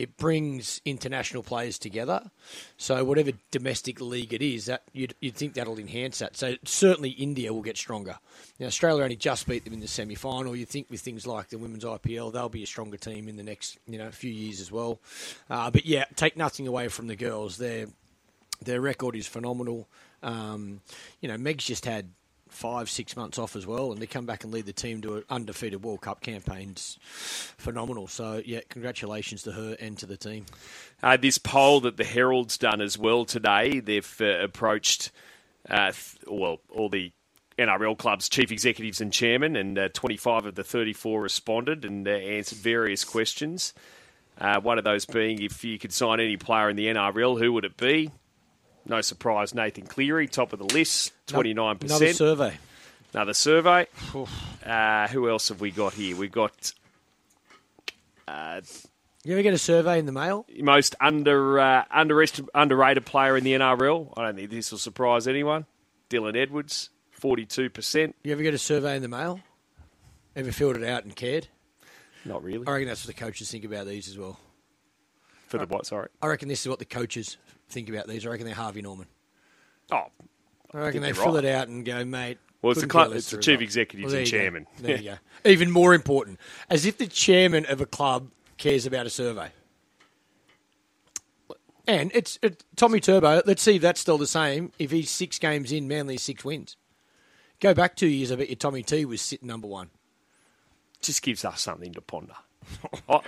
it 0.00 0.16
brings 0.16 0.80
international 0.86 1.42
players 1.42 1.78
together. 1.78 2.30
So 2.78 3.04
whatever 3.04 3.32
domestic 3.50 4.00
league 4.00 4.32
it 4.32 4.40
is, 4.40 4.64
that 4.64 4.82
you'd, 4.94 5.14
you'd 5.20 5.34
think 5.34 5.52
that'll 5.52 5.78
enhance 5.78 6.20
that. 6.20 6.38
So 6.38 6.54
certainly 6.64 7.10
India 7.10 7.52
will 7.52 7.60
get 7.60 7.76
stronger. 7.76 8.16
Now 8.58 8.68
Australia 8.68 9.04
only 9.04 9.16
just 9.16 9.46
beat 9.46 9.66
them 9.66 9.74
in 9.74 9.80
the 9.80 9.86
semi 9.86 10.14
final. 10.14 10.56
You 10.56 10.64
think 10.64 10.86
with 10.88 11.02
things 11.02 11.26
like 11.26 11.50
the 11.50 11.58
women's 11.58 11.84
IPL, 11.84 12.32
they'll 12.32 12.48
be 12.48 12.62
a 12.62 12.66
stronger 12.66 12.96
team 12.96 13.28
in 13.28 13.36
the 13.36 13.42
next 13.42 13.78
you 13.86 13.98
know 13.98 14.10
few 14.10 14.32
years 14.32 14.58
as 14.58 14.72
well. 14.72 15.00
Uh, 15.50 15.70
but 15.70 15.84
yeah, 15.84 16.04
take 16.16 16.34
nothing 16.34 16.66
away 16.66 16.88
from 16.88 17.06
the 17.06 17.16
girls. 17.16 17.58
Their 17.58 17.88
their 18.62 18.80
record 18.80 19.16
is 19.16 19.26
phenomenal. 19.26 19.86
Um, 20.22 20.80
you 21.20 21.28
know, 21.28 21.36
Meg's 21.36 21.64
just 21.64 21.84
had 21.84 22.08
five, 22.50 22.90
six 22.90 23.16
months 23.16 23.38
off 23.38 23.56
as 23.56 23.66
well, 23.66 23.92
and 23.92 24.00
to 24.00 24.06
come 24.06 24.26
back 24.26 24.44
and 24.44 24.52
lead 24.52 24.66
the 24.66 24.72
team 24.72 25.00
to 25.02 25.16
an 25.16 25.24
undefeated 25.30 25.82
World 25.82 26.00
Cup 26.00 26.20
campaign's 26.20 26.98
phenomenal. 27.00 28.06
So, 28.06 28.42
yeah, 28.44 28.60
congratulations 28.68 29.42
to 29.44 29.52
her 29.52 29.76
and 29.80 29.96
to 29.98 30.06
the 30.06 30.16
team. 30.16 30.46
Uh, 31.02 31.16
this 31.16 31.38
poll 31.38 31.80
that 31.80 31.96
the 31.96 32.04
Herald's 32.04 32.58
done 32.58 32.80
as 32.80 32.98
well 32.98 33.24
today, 33.24 33.80
they've 33.80 34.20
uh, 34.20 34.40
approached, 34.40 35.10
uh, 35.68 35.92
well, 36.26 36.58
all 36.70 36.88
the 36.88 37.12
NRL 37.58 37.96
clubs, 37.96 38.28
chief 38.28 38.50
executives 38.50 39.00
and 39.00 39.12
chairmen, 39.12 39.56
and 39.56 39.78
uh, 39.78 39.88
25 39.90 40.46
of 40.46 40.54
the 40.54 40.64
34 40.64 41.20
responded 41.20 41.84
and 41.84 42.06
uh, 42.08 42.10
answered 42.10 42.58
various 42.58 43.04
questions. 43.04 43.74
Uh, 44.40 44.58
one 44.60 44.78
of 44.78 44.84
those 44.84 45.04
being 45.04 45.42
if 45.42 45.62
you 45.64 45.78
could 45.78 45.92
sign 45.92 46.18
any 46.18 46.38
player 46.38 46.70
in 46.70 46.76
the 46.76 46.86
NRL, 46.86 47.38
who 47.38 47.52
would 47.52 47.64
it 47.66 47.76
be? 47.76 48.10
No 48.86 49.00
surprise, 49.00 49.54
Nathan 49.54 49.86
Cleary, 49.86 50.26
top 50.26 50.52
of 50.52 50.58
the 50.58 50.74
list, 50.74 51.12
29%. 51.28 51.82
Another 51.84 52.12
survey. 52.12 52.58
Another 53.12 53.34
survey. 53.34 53.86
Uh, 54.64 55.08
who 55.08 55.28
else 55.28 55.48
have 55.48 55.60
we 55.60 55.70
got 55.70 55.94
here? 55.94 56.16
We've 56.16 56.32
got. 56.32 56.72
Uh, 58.26 58.60
you 59.24 59.32
ever 59.32 59.42
get 59.42 59.52
a 59.52 59.58
survey 59.58 59.98
in 59.98 60.06
the 60.06 60.12
mail? 60.12 60.46
Most 60.58 60.94
under 61.00 61.58
uh, 61.58 61.84
underrated 61.92 63.04
player 63.04 63.36
in 63.36 63.44
the 63.44 63.52
NRL. 63.52 64.14
I 64.16 64.22
don't 64.22 64.36
think 64.36 64.50
this 64.50 64.70
will 64.70 64.78
surprise 64.78 65.28
anyone. 65.28 65.66
Dylan 66.08 66.36
Edwards, 66.36 66.90
forty-two 67.10 67.70
percent. 67.70 68.16
You 68.22 68.32
ever 68.32 68.42
get 68.42 68.54
a 68.54 68.58
survey 68.58 68.96
in 68.96 69.02
the 69.02 69.08
mail? 69.08 69.40
Ever 70.36 70.52
filled 70.52 70.76
it 70.76 70.84
out 70.84 71.04
and 71.04 71.14
cared? 71.14 71.48
Not 72.24 72.42
really. 72.42 72.66
I 72.66 72.72
reckon 72.72 72.88
that's 72.88 73.04
what 73.06 73.14
the 73.14 73.20
coaches 73.20 73.50
think 73.50 73.64
about 73.64 73.86
these 73.86 74.08
as 74.08 74.16
well. 74.16 74.38
For 75.48 75.58
the 75.58 75.66
what? 75.66 75.86
Sorry. 75.86 76.08
I 76.22 76.28
reckon 76.28 76.48
this 76.48 76.60
is 76.60 76.68
what 76.68 76.78
the 76.78 76.84
coaches 76.84 77.36
think 77.70 77.88
about 77.88 78.06
these. 78.06 78.26
I 78.26 78.30
reckon 78.30 78.46
they're 78.46 78.54
Harvey 78.54 78.82
Norman. 78.82 79.06
Oh, 79.90 80.06
I 80.72 80.78
reckon 80.78 81.02
I 81.02 81.08
they 81.08 81.12
fill 81.12 81.34
right. 81.34 81.44
it 81.44 81.54
out 81.54 81.68
and 81.68 81.84
go, 81.84 82.04
mate. 82.04 82.38
Well, 82.62 82.72
it's 82.72 82.82
the, 82.82 82.86
club, 82.86 83.12
it's 83.12 83.30
the 83.30 83.38
chief 83.38 83.60
executives 83.62 84.12
well, 84.12 84.18
and 84.18 84.26
chairman. 84.26 84.66
Go. 84.80 84.86
There 84.86 84.96
you 84.96 85.10
go. 85.10 85.16
Even 85.50 85.70
more 85.70 85.94
important, 85.94 86.38
as 86.68 86.84
if 86.84 86.98
the 86.98 87.06
chairman 87.06 87.64
of 87.66 87.80
a 87.80 87.86
club 87.86 88.30
cares 88.58 88.84
about 88.84 89.06
a 89.06 89.10
survey. 89.10 89.50
And 91.86 92.12
it's 92.14 92.38
it, 92.42 92.62
Tommy 92.76 93.00
Turbo. 93.00 93.42
Let's 93.46 93.62
see 93.62 93.76
if 93.76 93.82
that's 93.82 94.00
still 94.00 94.18
the 94.18 94.26
same. 94.26 94.72
If 94.78 94.90
he's 94.90 95.10
six 95.10 95.38
games 95.38 95.72
in, 95.72 95.88
Manly 95.88 96.18
six 96.18 96.44
wins. 96.44 96.76
Go 97.58 97.74
back 97.74 97.96
two 97.96 98.06
years. 98.06 98.30
I 98.30 98.36
bet 98.36 98.48
you 98.48 98.56
Tommy 98.56 98.82
T 98.82 99.04
was 99.04 99.20
sitting 99.20 99.48
number 99.48 99.66
one. 99.66 99.90
Just 101.00 101.22
gives 101.22 101.44
us 101.44 101.62
something 101.62 101.92
to 101.94 102.00
ponder. 102.00 102.34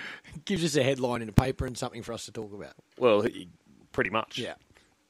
gives 0.44 0.64
us 0.64 0.76
a 0.76 0.83
headline 0.83 1.22
in 1.22 1.28
a 1.28 1.33
paper 1.33 1.66
and 1.66 1.76
something 1.76 2.02
for 2.02 2.12
us 2.12 2.26
to 2.26 2.33
talk 2.33 2.52
about. 2.52 2.74
Well, 2.98 3.24
pretty 3.92 4.11
much. 4.11 4.38
Yeah. 4.38 4.55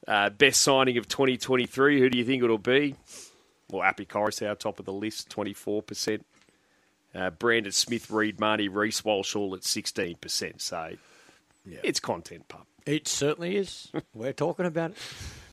Uh, 0.07 0.29
best 0.29 0.61
signing 0.61 0.97
of 0.97 1.07
2023, 1.07 1.99
who 1.99 2.09
do 2.09 2.17
you 2.17 2.25
think 2.25 2.43
it'll 2.43 2.57
be? 2.57 2.95
Well, 3.71 3.83
Api 3.83 4.05
Koroisau, 4.05 4.57
top 4.59 4.79
of 4.79 4.85
the 4.85 4.93
list, 4.93 5.29
24%. 5.29 6.21
Uh, 7.15 7.29
Brandon 7.29 7.71
Smith, 7.71 8.09
Reed 8.09 8.39
Mahoney, 8.39 8.67
Reece 8.67 9.05
Walsh 9.05 9.35
all 9.35 9.55
at 9.55 9.61
16%. 9.61 10.61
So 10.61 10.91
yeah. 11.65 11.79
it's 11.83 11.99
content, 11.99 12.47
pup. 12.47 12.67
It 12.85 13.07
certainly 13.07 13.55
is. 13.55 13.91
We're 14.13 14.33
talking 14.33 14.65
about 14.65 14.91
it. 14.91 14.97